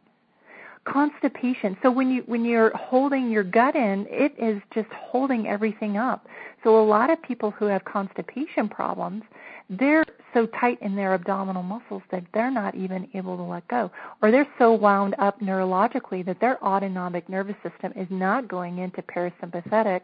[0.84, 1.76] Constipation.
[1.82, 6.26] So when you when you're holding your gut in, it is just holding everything up.
[6.64, 9.22] So a lot of people who have constipation problems,
[9.68, 13.90] they're so tight in their abdominal muscles that they're not even able to let go.
[14.22, 19.02] Or they're so wound up neurologically that their autonomic nervous system is not going into
[19.02, 20.00] parasympathetic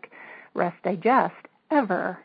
[0.54, 1.34] rest digest
[1.74, 2.18] ever.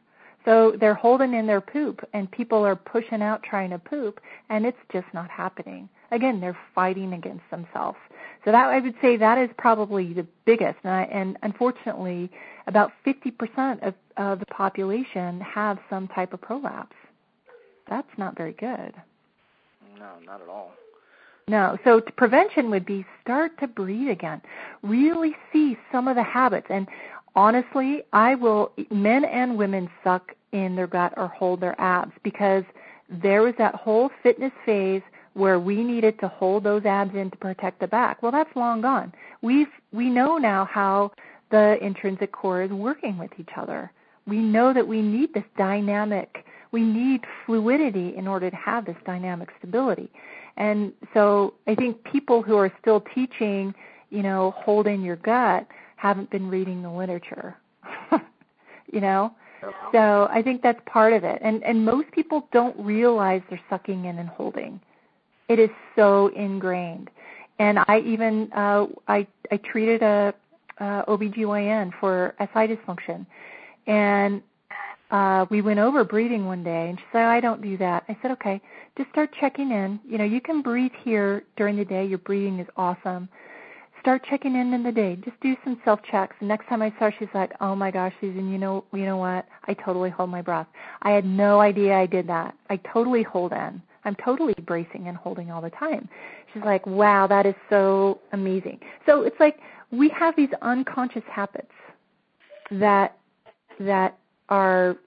[0.46, 4.66] So they're holding in their poop and people are pushing out trying to poop and
[4.66, 5.90] it's just not happening.
[6.12, 7.98] Again, they're fighting against themselves.
[8.46, 12.32] So that I would say that is probably the biggest and, I, and unfortunately
[12.68, 16.96] about 50% of, of the population have some type of prolapse
[17.90, 18.94] that's not very good.
[19.98, 20.72] No, not at all.
[21.48, 21.78] No.
[21.84, 24.42] So prevention would be start to breathe again.
[24.84, 26.68] Really see some of the habits.
[26.70, 26.88] And
[27.40, 32.64] honestly, I will, men and women suck in their gut or hold their abs because
[33.10, 35.02] there was that whole fitness phase
[35.34, 38.22] where we needed to hold those abs in to protect the back.
[38.22, 39.14] Well, that's long gone.
[39.42, 41.12] We've, we know now how
[41.50, 43.92] the intrinsic core is working with each other.
[44.28, 48.96] We know that we need this dynamic we need fluidity in order to have this
[49.06, 50.12] dynamic stability.
[50.58, 53.74] And so I think people who are still teaching,
[54.10, 55.66] you know, hold in your gut
[56.00, 57.58] haven't been reading the literature.
[58.92, 59.34] you know?
[59.92, 61.40] So I think that's part of it.
[61.44, 64.80] And and most people don't realize they're sucking in and holding.
[65.50, 67.10] It is so ingrained.
[67.60, 70.34] And I even uh I I treated a
[70.80, 73.26] uh OBGYN for SI dysfunction.
[73.88, 74.42] And
[75.12, 78.04] uh, we went over breathing one day, and she said, I don't do that.
[78.08, 78.62] I said, okay,
[78.96, 80.00] just start checking in.
[80.08, 82.06] You know, you can breathe here during the day.
[82.06, 83.28] Your breathing is awesome.
[84.02, 85.18] Start checking in in the day.
[85.18, 86.36] Just do some self checks.
[86.40, 89.06] The next time I saw her, she's like, oh my gosh, Susan, you know, you
[89.06, 89.46] know what?
[89.68, 90.68] I totally hold my breath.
[91.02, 92.56] I had no idea I did that.
[92.70, 93.82] I totally hold in.
[94.06, 96.08] I'm totally bracing and holding all the time.
[96.54, 98.80] She's like, wow, that is so amazing.
[99.06, 99.60] So it's like
[99.92, 101.72] we have these unconscious habits
[102.72, 103.18] that
[103.80, 104.18] that
[104.50, 104.98] are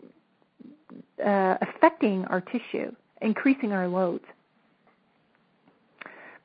[1.25, 4.25] uh, affecting our tissue, increasing our loads.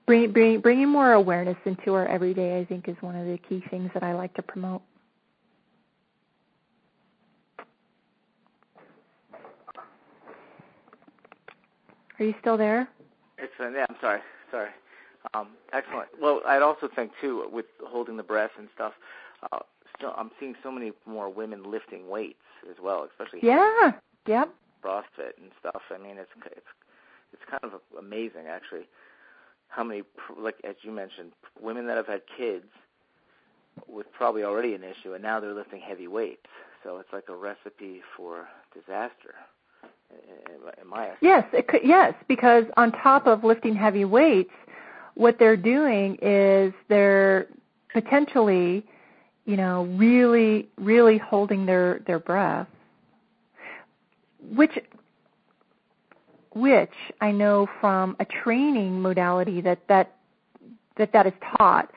[0.07, 3.63] Bring, bring, bringing more awareness into our everyday, I think, is one of the key
[3.69, 4.81] things that I like to promote.
[12.19, 12.87] Are you still there?
[13.37, 13.75] Excellent.
[13.75, 14.21] Yeah, I'm sorry.
[14.49, 14.69] Sorry.
[15.35, 16.07] Um, excellent.
[16.19, 18.93] Well, I'd also think too, with holding the breath and stuff.
[19.51, 19.59] Uh,
[19.95, 22.39] still, I'm seeing so many more women lifting weights
[22.71, 23.91] as well, especially yeah,
[24.25, 24.49] yep,
[24.83, 25.81] CrossFit and stuff.
[25.93, 26.65] I mean, it's it's
[27.33, 28.87] it's kind of amazing actually
[29.69, 30.03] how many
[30.39, 32.65] like as you mentioned women that have had kids
[33.87, 36.47] with probably already an issue and now they're lifting heavy weights.
[36.83, 39.35] So it's like a recipe for disaster.
[40.81, 41.11] In my.
[41.21, 44.53] Yes, it could, yes, because on top of lifting heavy weights,
[45.15, 47.47] what they're doing is they're
[47.91, 48.85] potentially,
[49.45, 52.67] you know, really, really holding their their breath,
[54.53, 54.79] which
[56.59, 60.15] which I know from a training modality that that
[60.97, 61.91] that that is taught,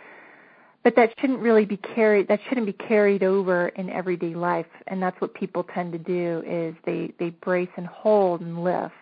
[0.84, 2.28] but that shouldn't really be carried.
[2.28, 6.42] That shouldn't be carried over in everyday life, and that's what people tend to do
[6.46, 8.94] is they they brace and hold and lift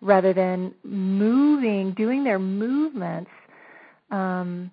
[0.00, 3.30] rather than moving, doing their movements
[4.10, 4.70] um,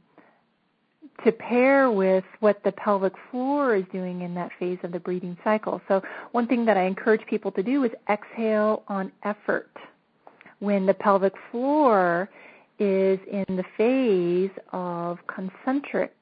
[1.23, 5.37] to pair with what the pelvic floor is doing in that phase of the breathing
[5.43, 5.81] cycle.
[5.87, 6.01] So
[6.31, 9.71] one thing that I encourage people to do is exhale on effort.
[10.61, 12.29] When the pelvic floor
[12.79, 16.15] is in the phase of concentric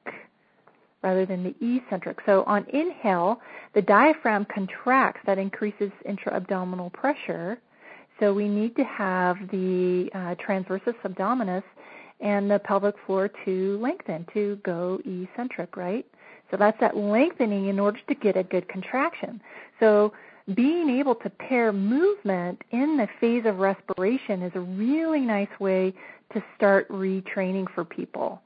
[1.02, 2.18] rather than the eccentric.
[2.26, 3.40] So on inhale,
[3.74, 7.58] the diaphragm contracts, that increases intra-abdominal pressure.
[8.18, 11.62] So we need to have the uh, transversus abdominis
[12.20, 16.04] and the pelvic floor to lengthen, to go eccentric, right?
[16.50, 19.40] So that's that lengthening in order to get a good contraction.
[19.78, 20.12] So
[20.54, 25.92] being able to pair movement in the phase of respiration is a really nice way
[26.32, 28.42] to start retraining for people.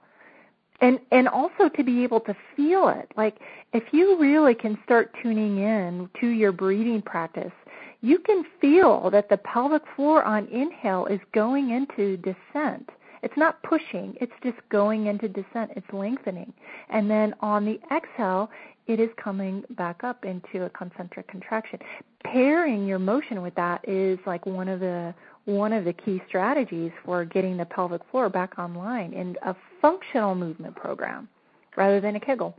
[0.80, 3.10] And and also to be able to feel it.
[3.16, 3.38] Like
[3.72, 7.52] if you really can start tuning in to your breathing practice,
[8.00, 12.90] you can feel that the pelvic floor on inhale is going into descent
[13.24, 16.52] it's not pushing, it's just going into descent, it's lengthening.
[16.90, 18.50] And then on the exhale,
[18.86, 21.78] it is coming back up into a concentric contraction.
[22.24, 25.14] Pairing your motion with that is like one of the
[25.46, 30.34] one of the key strategies for getting the pelvic floor back online in a functional
[30.34, 31.28] movement program
[31.76, 32.56] rather than a Kegel.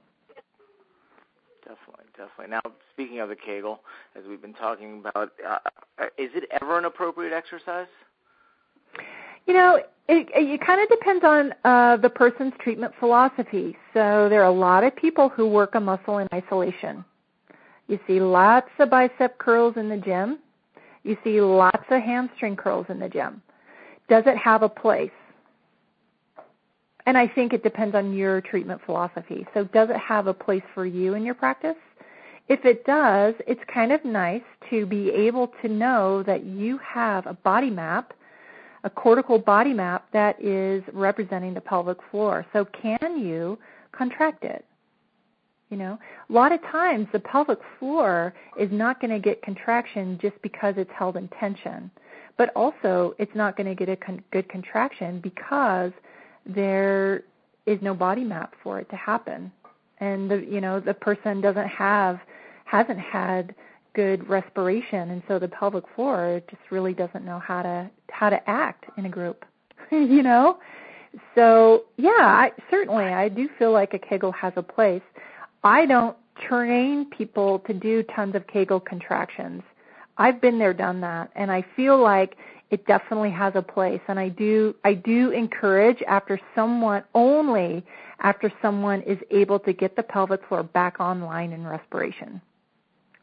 [1.63, 2.51] Definitely, definitely.
[2.51, 2.61] Now,
[2.91, 3.79] speaking of the Kegel,
[4.15, 5.57] as we've been talking about, uh,
[6.17, 7.87] is it ever an appropriate exercise?
[9.45, 13.75] You know, it, it kind of depends on uh, the person's treatment philosophy.
[13.93, 17.03] So there are a lot of people who work a muscle in isolation.
[17.87, 20.39] You see lots of bicep curls in the gym.
[21.03, 23.41] You see lots of hamstring curls in the gym.
[24.09, 25.11] Does it have a place?
[27.07, 29.45] And I think it depends on your treatment philosophy.
[29.53, 31.75] So does it have a place for you in your practice?
[32.47, 34.41] If it does, it's kind of nice
[34.71, 38.13] to be able to know that you have a body map–
[38.85, 42.45] a cortical body map that is representing the pelvic floor.
[42.53, 43.57] So can you
[43.91, 44.63] contract it?
[45.71, 45.97] You know,
[46.29, 50.75] a lot of times the pelvic floor is not going to get contraction just because
[50.77, 51.89] it's held in tension,
[52.37, 55.91] but also it's not going to get a con- good contraction because
[56.45, 57.23] there
[57.65, 59.51] is no body map for it to happen,
[59.99, 62.19] and the you know the person doesn't have
[62.65, 63.55] hasn't had
[63.95, 65.11] good respiration.
[65.11, 69.05] And so the pelvic floor just really doesn't know how to how to act in
[69.05, 69.45] a group
[69.91, 70.59] you know?
[71.33, 75.01] So yeah i certainly i do feel like a kegel has a place.
[75.63, 76.15] I don't
[76.47, 79.63] train people to do tons of kegel contractions.
[80.17, 82.35] I've been there done that and i feel like
[82.71, 84.01] it definitely has a place.
[84.07, 87.83] And i do i do encourage after someone only
[88.19, 92.41] after someone is able to get the pelvic floor back online in respiration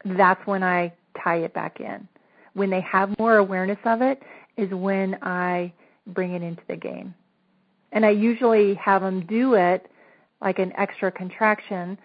[0.05, 0.93] that's when I
[1.23, 2.07] tie it back in.
[2.53, 4.21] When they have more awareness of it
[4.57, 5.73] is when I
[6.07, 7.13] bring it into the game.
[7.91, 9.89] And I usually have them do it
[10.41, 11.97] like an extra contraction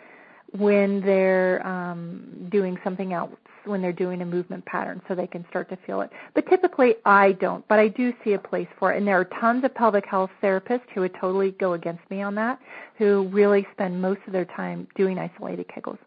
[0.52, 3.32] when they're um, doing something else,
[3.64, 6.10] when they're doing a movement pattern, so they can start to feel it.
[6.34, 7.66] But typically, I don't.
[7.68, 8.98] But I do see a place for it.
[8.98, 12.34] And there are tons of pelvic health therapists who would totally go against me on
[12.36, 12.58] that,
[12.96, 15.98] who really spend most of their time doing isolated kegels.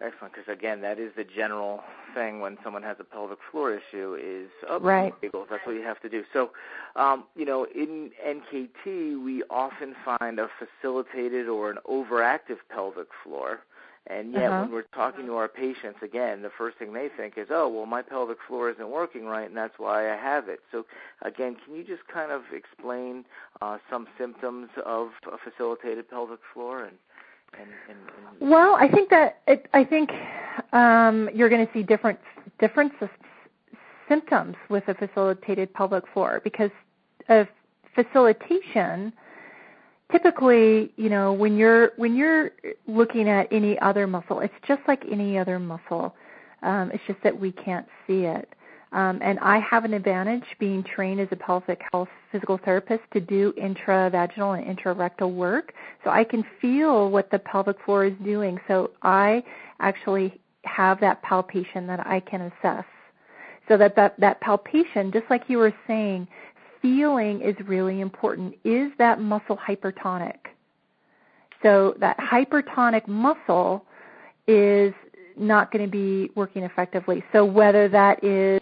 [0.00, 1.82] Excellent, because again, that is the general
[2.14, 5.12] thing when someone has a pelvic floor issue is up right.
[5.20, 5.46] Kegels.
[5.50, 6.22] That's what you have to do.
[6.32, 6.50] So,
[6.94, 13.60] um, you know, in NKT, we often find a facilitated or an overactive pelvic floor,
[14.10, 14.62] And yet, Uh-huh.
[14.62, 17.84] when we're talking to our patients, again, the first thing they think is, "Oh, well,
[17.84, 20.86] my pelvic floor isn't working right, and that's why I have it." So,
[21.20, 23.26] again, can you just kind of explain
[23.60, 26.96] uh, some symptoms of a facilitated pelvic floor and
[28.40, 30.10] Well, I think that it, I think
[30.72, 32.18] um, you're going to see different
[32.58, 33.08] different s-
[34.08, 36.70] symptoms with a facilitated pelvic floor because
[37.28, 37.46] of
[37.94, 39.12] facilitation.
[40.10, 42.52] Typically, you know, when you're when you're
[42.86, 46.14] looking at any other muscle, it's just like any other muscle.
[46.62, 48.54] Um, it's just that we can't see it.
[48.92, 53.20] Um, and I have an advantage being trained as a pelvic health physical therapist to
[53.20, 55.74] do intravaginal and intrarectal work.
[56.04, 58.58] So I can feel what the pelvic floor is doing.
[58.66, 59.44] So I
[59.80, 62.84] actually have that palpation that I can assess.
[63.68, 66.26] So that, that, that palpation, just like you were saying,
[66.80, 68.54] feeling is really important.
[68.64, 70.38] Is that muscle hypertonic?
[71.62, 73.84] So that hypertonic muscle
[74.46, 74.94] is
[75.38, 77.22] not going to be working effectively.
[77.32, 78.60] So whether that is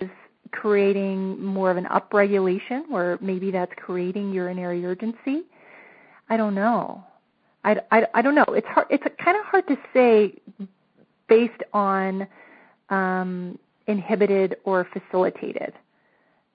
[0.52, 5.42] creating more of an upregulation, or maybe that's creating urinary urgency,
[6.28, 7.04] I don't know.
[7.64, 8.44] I, I, I don't know.
[8.48, 8.86] It's hard.
[8.90, 10.34] It's kind of hard to say
[11.28, 12.26] based on
[12.90, 15.72] um, inhibited or facilitated,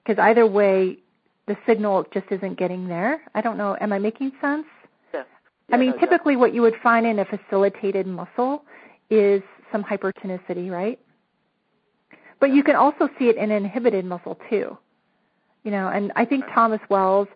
[0.04, 0.98] because either way,
[1.46, 3.20] the signal just isn't getting there.
[3.34, 3.76] I don't know.
[3.80, 4.66] Am I making sense?
[5.12, 5.24] yeah,
[5.74, 8.64] I mean, no, typically what you would find in a facilitated muscle
[9.10, 9.42] is
[9.72, 10.98] some hypertonicity, right?
[12.38, 14.76] But you can also see it in inhibited muscle too.
[15.64, 17.28] You know, and I think Thomas Wells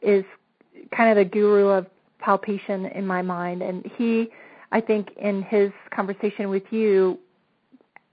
[0.00, 0.24] is
[0.90, 1.86] kind of the guru of
[2.18, 4.30] palpation in my mind and he
[4.72, 7.18] I think in his conversation with you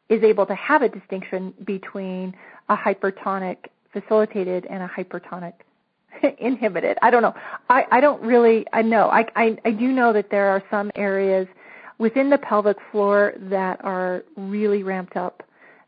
[0.09, 2.36] is able to have a distinction between
[2.69, 3.57] a hypertonic
[3.93, 5.53] facilitated and a hypertonic
[6.39, 6.97] inhibited.
[7.01, 7.34] I don't know.
[7.69, 9.09] I, I don't really I know.
[9.09, 11.47] I, I I do know that there are some areas
[12.02, 15.43] within the pelvic floor that are really ramped up.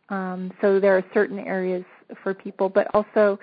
[0.09, 1.84] Um, so there are certain areas
[2.22, 3.39] for people, but also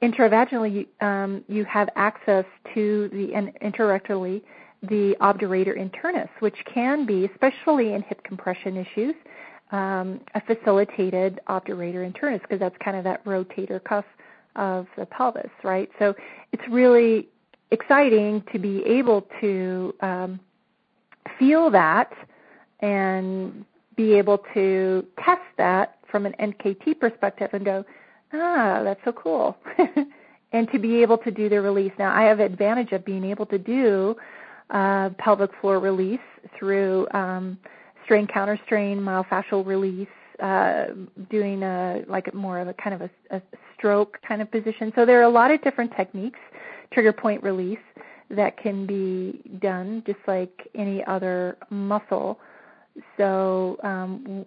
[0.00, 4.40] intravaginally um, you have access to the and intrarectally
[4.84, 9.16] the obturator internus, which can be, especially in hip compression issues,
[9.72, 14.04] um, a facilitated obturator internus because that's kind of that rotator cuff
[14.54, 15.90] of the pelvis, right?
[15.98, 16.14] So
[16.52, 17.28] it's really
[17.72, 20.40] exciting to be able to um,
[21.40, 22.12] feel that
[22.78, 23.64] and
[23.96, 27.84] be able to test that from an NKT perspective and go,
[28.32, 29.56] ah, that's so cool.
[30.52, 31.92] and to be able to do the release.
[31.98, 34.16] Now, I have advantage of being able to do
[34.70, 36.20] uh, pelvic floor release
[36.56, 37.58] through um,
[38.04, 40.08] strain counter strain myofascial release
[40.40, 40.86] uh,
[41.28, 43.42] doing a like more of a kind of a, a
[43.76, 46.38] stroke kind of position so there are a lot of different techniques
[46.92, 47.78] trigger point release
[48.30, 52.38] that can be done just like any other muscle
[53.16, 54.44] so um,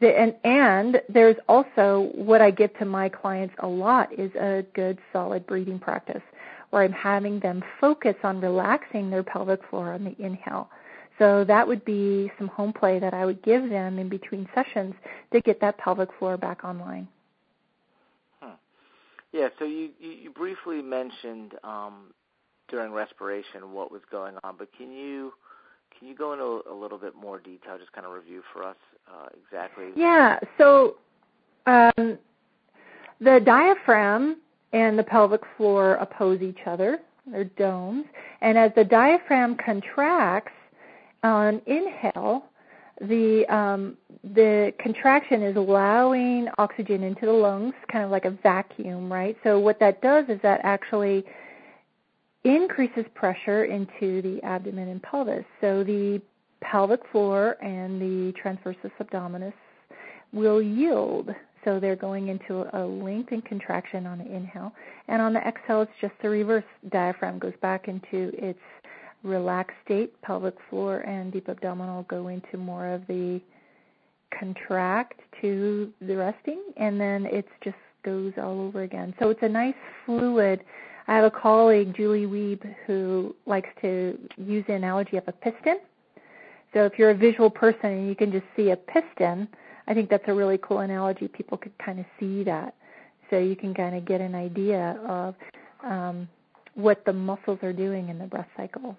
[0.00, 4.64] the, and and there's also what I give to my clients a lot is a
[4.74, 6.22] good solid breathing practice
[6.70, 10.70] where I'm having them focus on relaxing their pelvic floor on the inhale.
[11.18, 14.94] So that would be some home play that I would give them in between sessions
[15.32, 17.06] to get that pelvic floor back online.
[18.40, 18.54] Hmm.
[19.32, 22.14] Yeah, so you, you, you briefly mentioned um,
[22.72, 25.32] during respiration what was going on, but can you
[25.96, 28.76] can you go into a little bit more detail, just kind of review for us
[29.06, 29.90] uh, exactly?
[29.94, 30.40] Yeah.
[30.58, 30.96] So
[31.66, 32.18] um,
[33.20, 34.38] the diaphragm
[34.72, 36.98] and the pelvic floor oppose each other.
[37.26, 38.06] They're domes,
[38.40, 40.50] and as the diaphragm contracts
[41.22, 42.46] on inhale,
[43.00, 43.96] the um,
[44.34, 49.36] the contraction is allowing oxygen into the lungs, kind of like a vacuum, right?
[49.44, 51.24] So what that does is that actually
[52.44, 55.44] increases pressure into the abdomen and pelvis.
[55.60, 56.20] So the
[56.60, 59.52] pelvic floor and the transversus abdominis
[60.32, 61.30] will yield.
[61.64, 64.72] So they're going into a length and contraction on the inhale.
[65.08, 66.64] And on the exhale, it's just the reverse.
[66.88, 68.58] Diaphragm goes back into its
[69.22, 70.20] relaxed state.
[70.22, 73.40] Pelvic floor and deep abdominal go into more of the
[74.36, 76.62] contract to the resting.
[76.76, 79.14] And then it just goes all over again.
[79.20, 79.74] So it's a nice
[80.04, 80.64] fluid.
[81.12, 85.78] I have a colleague, Julie Wiebe, who likes to use the analogy of a piston.
[86.72, 89.46] So if you're a visual person and you can just see a piston,
[89.86, 91.28] I think that's a really cool analogy.
[91.28, 92.74] People could kind of see that.
[93.28, 95.34] So you can kind of get an idea of
[95.84, 96.26] um,
[96.76, 98.96] what the muscles are doing in the breath cycle.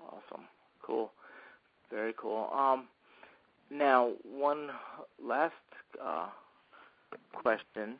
[0.00, 0.44] Awesome.
[0.80, 1.10] Cool.
[1.90, 2.48] Very cool.
[2.54, 2.86] Um,
[3.72, 4.70] now, one
[5.20, 5.52] last
[6.00, 6.28] uh,
[7.32, 7.96] question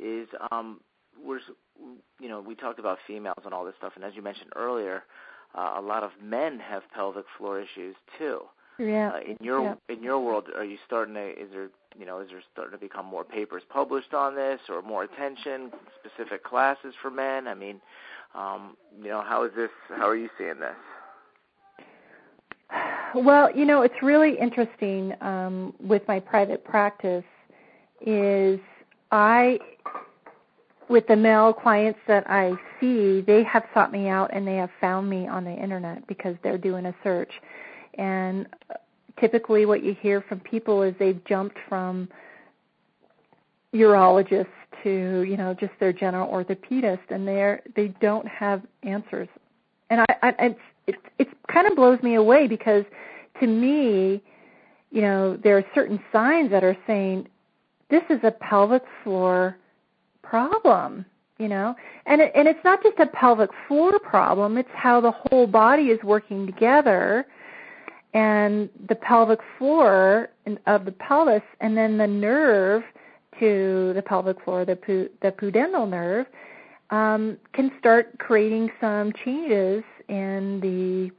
[0.00, 0.80] is um,
[1.24, 1.40] we're
[2.20, 5.04] you know we talked about females and all this stuff, and as you mentioned earlier,
[5.54, 8.40] uh, a lot of men have pelvic floor issues too.
[8.78, 9.12] Yeah.
[9.14, 9.74] Uh, in your yeah.
[9.94, 11.28] in your world, are you starting to?
[11.30, 14.82] Is there you know is there starting to become more papers published on this, or
[14.82, 15.70] more attention,
[16.02, 17.46] specific classes for men?
[17.46, 17.80] I mean,
[18.34, 19.70] um, you know, how is this?
[19.88, 20.76] How are you seeing this?
[23.14, 27.24] Well, you know, it's really interesting um, with my private practice.
[28.06, 28.60] Is
[29.10, 29.58] I
[30.90, 34.70] with the male clients that I see, they have sought me out and they have
[34.80, 37.30] found me on the internet because they're doing a search.
[37.94, 38.74] And uh,
[39.20, 42.08] typically what you hear from people is they've jumped from
[43.72, 44.48] urologists
[44.82, 49.28] to you know just their general orthopedist and they're they don't have answers.
[49.90, 50.58] And i, I it's
[50.88, 52.84] it it kind of blows me away because
[53.38, 54.20] to me
[54.90, 57.28] you know there are certain signs that are saying
[57.90, 59.56] this is a pelvic floor
[60.22, 61.04] problem
[61.38, 61.74] you know?
[62.04, 65.84] And it, and it's not just a pelvic floor problem it's how the whole body
[65.84, 67.26] is working together
[68.12, 70.28] and the pelvic floor
[70.66, 72.82] of the pelvis and then the nerve
[73.38, 76.26] to the pelvic floor the pu- the pudendal nerve
[76.90, 81.10] um, can start creating some changes in the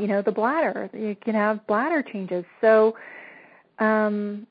[0.00, 0.88] you know the bladder.
[0.92, 2.44] You can have bladder changes.
[2.60, 2.94] So
[3.78, 4.46] um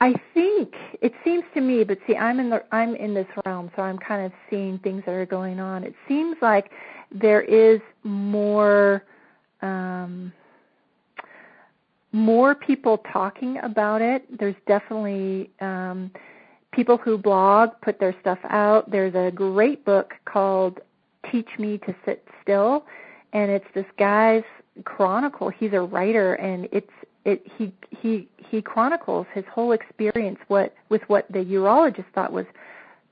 [0.00, 3.70] I think it seems to me, but see, I'm in the I'm in this realm,
[3.76, 5.84] so I'm kind of seeing things that are going on.
[5.84, 6.70] It seems like
[7.12, 9.04] there is more
[9.62, 10.32] um,
[12.12, 14.24] more people talking about it.
[14.38, 16.10] There's definitely um,
[16.72, 18.90] people who blog put their stuff out.
[18.90, 20.80] There's a great book called
[21.30, 22.84] Teach Me to Sit Still,
[23.32, 24.44] and it's this guy's
[24.84, 25.48] chronicle.
[25.48, 26.90] He's a writer, and it's
[27.24, 32.46] it he he he chronicles his whole experience what with what the urologist thought was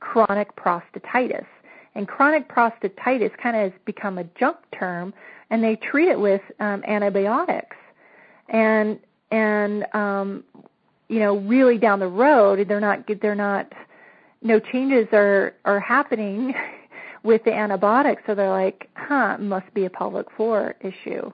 [0.00, 1.46] chronic prostatitis.
[1.94, 5.12] And chronic prostatitis kind of has become a junk term
[5.50, 7.76] and they treat it with um, antibiotics.
[8.48, 8.98] And
[9.30, 10.44] and um,
[11.08, 13.72] you know, really down the road, they're not they're not
[14.42, 16.54] no changes are are happening
[17.22, 18.22] with the antibiotics.
[18.26, 21.32] So they're like, huh, must be a pelvic floor issue.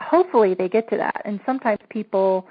[0.00, 1.22] Hopefully they get to that.
[1.24, 2.46] And sometimes people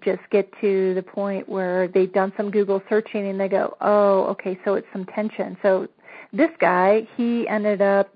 [0.00, 4.24] just get to the point where they've done some Google searching and they go, oh,
[4.24, 5.56] okay, so it's some tension.
[5.62, 5.88] So
[6.32, 8.14] this guy, he ended up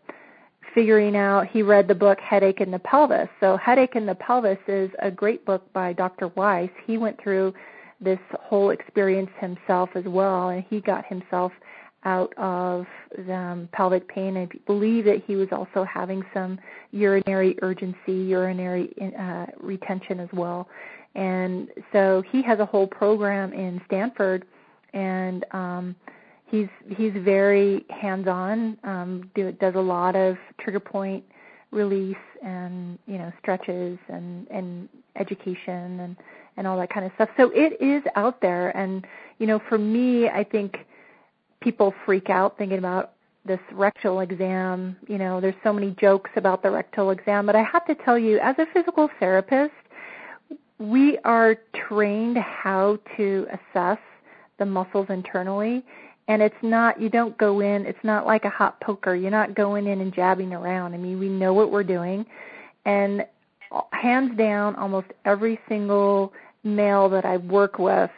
[0.74, 3.28] figuring out he read the book Headache in the Pelvis.
[3.40, 6.28] So Headache in the Pelvis is a great book by Dr.
[6.28, 6.68] Wise.
[6.86, 7.54] He went through
[8.00, 11.50] this whole experience himself as well and he got himself
[12.04, 12.86] out of
[13.30, 14.36] um, pelvic pain.
[14.36, 16.58] I believe that he was also having some
[16.92, 20.68] urinary urgency, urinary uh, retention as well.
[21.14, 24.44] And so he has a whole program in Stanford
[24.96, 25.94] and um
[26.46, 31.22] he's he's very hands on um do, does a lot of trigger point
[31.70, 36.16] release and you know stretches and and education and
[36.56, 39.06] and all that kind of stuff so it is out there and
[39.38, 40.78] you know for me i think
[41.60, 43.12] people freak out thinking about
[43.44, 44.96] this rectal exam.
[45.08, 48.18] You know there's so many jokes about the rectal exam but i have to tell
[48.18, 49.72] you as a physical therapist
[50.78, 51.56] we are
[51.88, 53.98] trained how to assess
[54.58, 55.84] the muscles internally
[56.28, 59.14] and it's not you don't go in it's not like a hot poker.
[59.14, 60.94] You're not going in and jabbing around.
[60.94, 62.26] I mean we know what we're doing.
[62.84, 63.26] And
[63.92, 66.32] hands down almost every single
[66.64, 68.10] male that i work with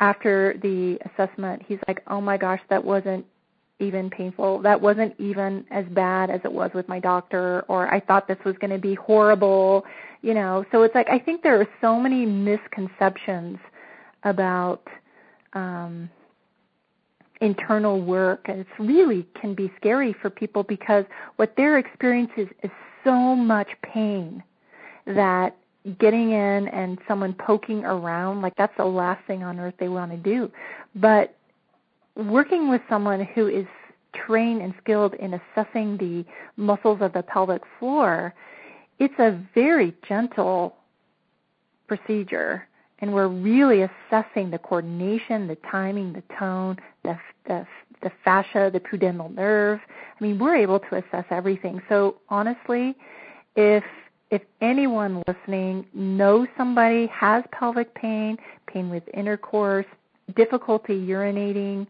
[0.00, 3.24] after the assessment he's like oh my gosh that wasn't
[3.80, 4.60] even painful.
[4.62, 8.38] That wasn't even as bad as it was with my doctor or i thought this
[8.44, 9.84] was going to be horrible
[10.20, 10.64] you know?
[10.72, 13.58] So it's like i think there are so many misconceptions
[14.24, 14.82] about
[15.52, 16.10] um
[17.40, 21.04] internal work and it's really can be scary for people because
[21.36, 22.70] what their experience is is
[23.04, 24.42] so much pain
[25.06, 25.56] that
[25.98, 30.10] getting in and someone poking around like that's the last thing on earth they want
[30.10, 30.50] to do
[30.96, 31.34] but
[32.16, 33.66] working with someone who is
[34.14, 36.24] trained and skilled in assessing the
[36.56, 38.34] muscles of the pelvic floor
[38.98, 40.76] it's a very gentle
[41.86, 42.66] procedure
[43.00, 47.66] and we're really assessing the coordination, the timing, the tone, the the,
[48.02, 49.80] the fascia, the pudendal nerve.
[49.88, 51.80] I mean, we're able to assess everything.
[51.88, 52.96] So honestly,
[53.56, 53.84] if
[54.30, 58.36] if anyone listening knows somebody has pelvic pain,
[58.66, 59.86] pain with intercourse,
[60.36, 61.86] difficulty urinating,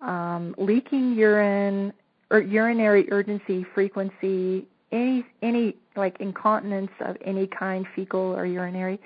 [0.00, 1.92] um, leaking urine,
[2.30, 8.98] or urinary urgency frequency, any any like incontinence of any kind, fecal or urinary,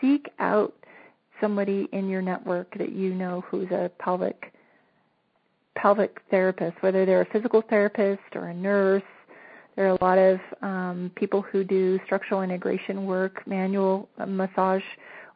[0.00, 0.74] seek out
[1.40, 4.52] somebody in your network that you know who's a pelvic
[5.74, 9.02] pelvic therapist, whether they're a physical therapist or a nurse,
[9.76, 14.82] There are a lot of um, people who do structural integration work, manual uh, massage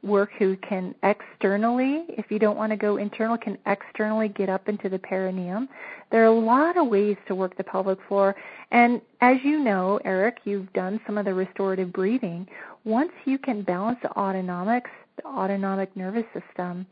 [0.02, 4.68] work who can externally, if you don't want to go internal, can externally get up
[4.68, 5.68] into the perineum.
[6.10, 8.36] There are a lot of ways to work the pelvic floor.
[8.70, 12.46] And as you know, Eric, you've done some of the restorative breathing.
[12.84, 16.86] Once you can balance the autonomics, the autonomic nervous system,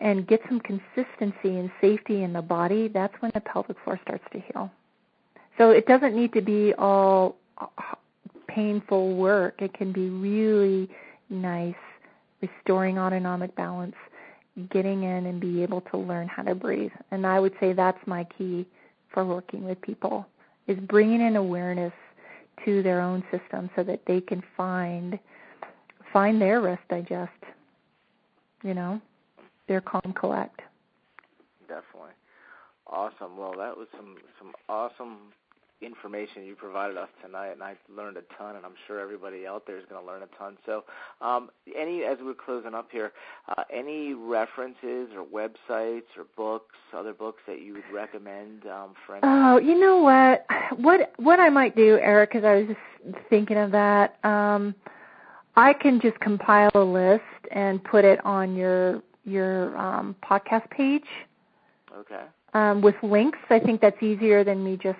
[0.00, 4.24] and get some consistency and safety in the body, that's when the pelvic floor starts
[4.32, 4.70] to heal.
[5.58, 7.66] So it doesn't need to be all uh,
[8.48, 9.62] painful work.
[9.62, 10.88] It can be really
[11.30, 11.74] nice,
[12.40, 13.96] restoring autonomic balance,
[14.70, 16.92] getting in and be able to learn how to breathe.
[17.10, 18.66] And I would say that's my key
[19.12, 20.26] for working with people
[20.66, 21.92] is bringing in awareness
[22.64, 25.18] to their own system so that they can find
[26.12, 27.30] find their rest digest.
[28.62, 29.00] You know,
[29.68, 30.60] their calm collect.
[31.68, 32.12] Definitely.
[32.86, 33.36] Awesome.
[33.36, 35.32] Well, that was some some awesome
[35.82, 39.66] information you provided us tonight, and I learned a ton, and I'm sure everybody out
[39.66, 40.56] there is going to learn a ton.
[40.64, 40.84] So,
[41.20, 43.12] um, any as we're closing up here,
[43.48, 49.18] uh, any references or websites or books, other books that you would recommend um, for?
[49.22, 50.46] Oh, you know what?
[50.76, 54.16] What what I might do, Eric, because I was just thinking of that.
[54.24, 54.74] Um,
[55.56, 61.06] I can just compile a list and put it on your your um, podcast page.
[61.96, 62.22] Okay.
[62.54, 64.98] Um, with links, I think that's easier than me just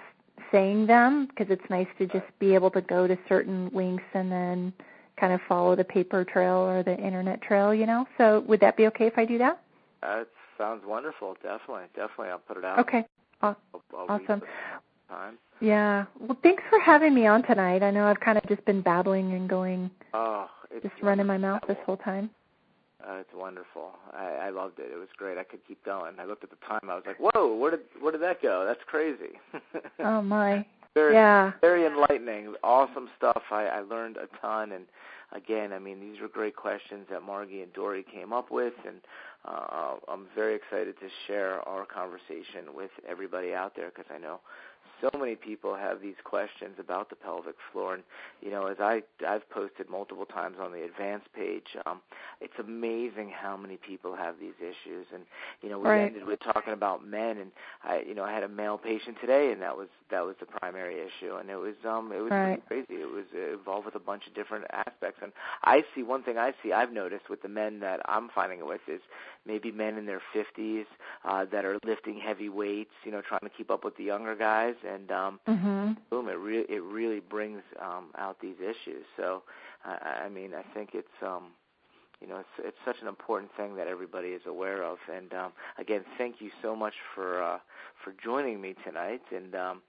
[0.52, 4.30] saying them because it's nice to just be able to go to certain links and
[4.30, 4.72] then
[5.18, 8.06] kind of follow the paper trail or the internet trail, you know.
[8.18, 9.62] So would that be okay if I do that?
[10.02, 11.36] That sounds wonderful.
[11.42, 12.28] Definitely, definitely.
[12.28, 12.78] I'll put it out.
[12.80, 13.04] Okay.
[13.42, 13.56] I'll,
[13.96, 14.42] I'll awesome.
[15.08, 15.38] Time.
[15.60, 16.04] Yeah.
[16.18, 17.82] Well, thanks for having me on tonight.
[17.82, 20.48] I know I've kind of just been babbling and going, oh,
[20.82, 22.30] just running my mouth this whole time.
[23.08, 23.92] Uh, it's wonderful.
[24.12, 24.90] I, I loved it.
[24.92, 25.38] It was great.
[25.38, 26.14] I could keep going.
[26.18, 26.90] I looked at the time.
[26.90, 28.64] I was like, "Whoa, where did where did that go?
[28.66, 29.38] That's crazy."
[30.00, 30.66] oh my.
[30.94, 31.52] Very, yeah.
[31.60, 32.54] Very enlightening.
[32.64, 33.42] Awesome stuff.
[33.50, 34.72] I, I learned a ton.
[34.72, 34.86] And
[35.32, 38.96] again, I mean, these were great questions that Margie and Dory came up with, and
[39.44, 44.40] uh, I'm very excited to share our conversation with everybody out there because I know
[45.00, 47.94] so many people have these questions about the pelvic floor.
[47.94, 48.02] And
[48.42, 52.00] you know as i i've posted multiple times on the advanced page um
[52.40, 55.06] it's amazing how many people have these issues.
[55.14, 55.24] And
[55.62, 56.06] you know we right.
[56.06, 57.50] ended with talking about men and
[57.84, 60.46] i you know i had a male patient today and that was that was the
[60.46, 61.36] primary issue.
[61.36, 62.64] And it was um it was right.
[62.66, 62.86] crazy.
[62.94, 65.20] It was involved with a bunch of different aspects.
[65.22, 65.32] And
[65.64, 68.66] i see one thing i see i've noticed with the men that i'm finding it
[68.66, 69.00] with is
[69.46, 70.84] maybe men in their 50s
[71.24, 74.34] uh that are lifting heavy weights you know trying to keep up with the younger
[74.34, 74.74] guys.
[74.88, 75.92] And um mm-hmm.
[76.10, 79.04] boom it really it really brings um out these issues.
[79.16, 79.42] So
[79.84, 81.44] i i mean i think it's um
[82.20, 84.98] you know it's it's such an important thing that everybody is aware of.
[85.14, 87.58] And um again thank you so much for uh
[88.02, 89.22] for joining me tonight.
[89.34, 89.82] And um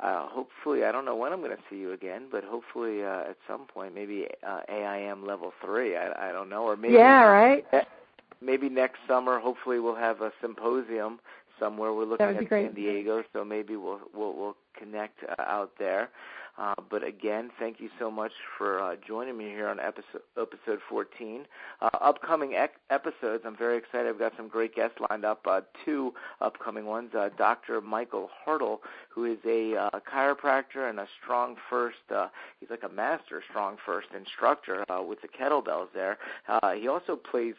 [0.00, 3.30] uh hopefully I don't know when I'm going to see you again but hopefully uh
[3.30, 7.24] at some point maybe uh AIM level 3 I I don't know or maybe Yeah,
[7.24, 7.64] right.
[8.42, 11.20] Maybe next summer hopefully we'll have a symposium
[11.58, 11.92] somewhere.
[11.92, 12.66] We're looking at great.
[12.66, 16.10] San Diego, so maybe we'll we'll, we'll connect uh, out there.
[16.58, 20.80] Uh, but again, thank you so much for uh, joining me here on episode episode
[20.86, 21.46] 14.
[21.80, 24.06] Uh, upcoming ec- episodes, I'm very excited.
[24.06, 25.46] I've got some great guests lined up.
[25.46, 26.12] Uh, two
[26.42, 27.80] upcoming ones: uh, Dr.
[27.80, 31.96] Michael Hartle, who is a uh, chiropractor and a Strong First.
[32.14, 32.28] Uh,
[32.60, 35.88] he's like a master StrongFirst instructor uh, with the kettlebells.
[35.94, 37.54] There, uh, he also plays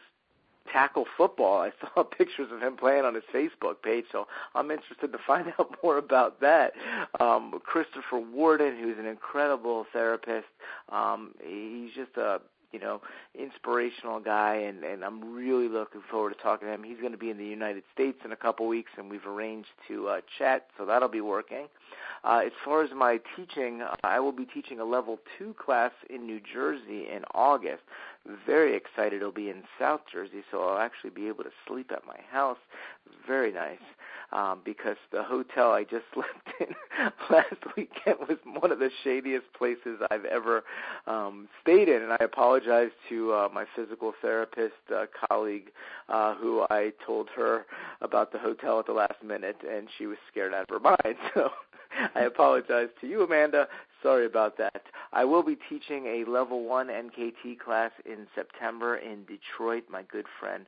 [0.71, 1.61] tackle football.
[1.61, 5.53] I saw pictures of him playing on his Facebook page, so I'm interested to find
[5.59, 6.73] out more about that.
[7.19, 10.47] Um, Christopher Warden, who's an incredible therapist,
[10.89, 12.41] um, he's just a
[12.73, 13.01] you know,
[13.39, 16.83] inspirational guy, and and I'm really looking forward to talking to him.
[16.83, 19.69] He's going to be in the United States in a couple weeks, and we've arranged
[19.87, 21.67] to uh, chat, so that'll be working.
[22.23, 26.25] Uh, as far as my teaching, I will be teaching a level two class in
[26.25, 27.83] New Jersey in August.
[28.45, 29.15] Very excited.
[29.17, 32.57] It'll be in South Jersey, so I'll actually be able to sleep at my house.
[33.27, 33.79] Very nice.
[34.31, 36.73] Um, because the hotel I just slept in
[37.29, 40.63] last weekend was one of the shadiest places I've ever
[41.05, 45.71] um, stayed in, and I apologize to uh, my physical therapist uh, colleague
[46.07, 47.65] uh, who I told her
[48.01, 51.17] about the hotel at the last minute, and she was scared out of her mind.
[51.33, 51.49] So
[52.15, 53.67] I apologize to you, Amanda.
[54.03, 54.83] Sorry about that.
[55.13, 59.85] I will be teaching a level one NKT class in September in Detroit.
[59.89, 60.65] My good friend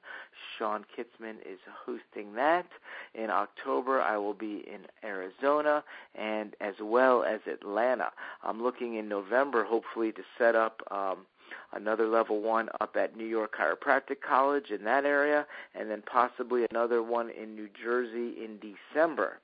[0.58, 2.66] Sean Kitzman is hosting that.
[3.14, 5.84] In October, I will be in Arizona
[6.16, 8.12] and as well as Atlanta.
[8.42, 10.82] I'm looking in November, hopefully, to set up.
[10.90, 11.26] Um,
[11.74, 15.46] another level one up at New York Chiropractic College in that area,
[15.76, 19.40] and then possibly another one in New Jersey in December.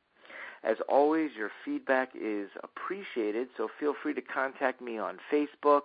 [0.63, 5.81] As always, your feedback is appreciated, so feel free to contact me on Facebook.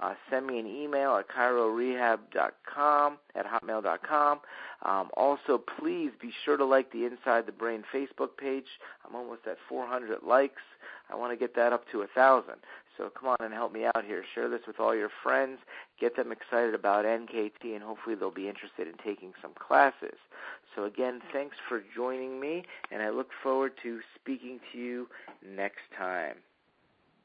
[0.00, 4.40] Uh, send me an email at chirorehab.com, at hotmail.com.
[4.82, 8.66] Um, also, please be sure to like the Inside the Brain Facebook page.
[9.06, 10.62] I'm almost at 400 likes.
[11.08, 12.56] I want to get that up to a 1,000.
[12.96, 14.24] So come on and help me out here.
[14.34, 15.58] Share this with all your friends.
[16.00, 20.16] Get them excited about NKT, and hopefully they'll be interested in taking some classes.
[20.74, 25.08] So again, thanks for joining me, and I look forward to speaking to you
[25.42, 26.36] next time.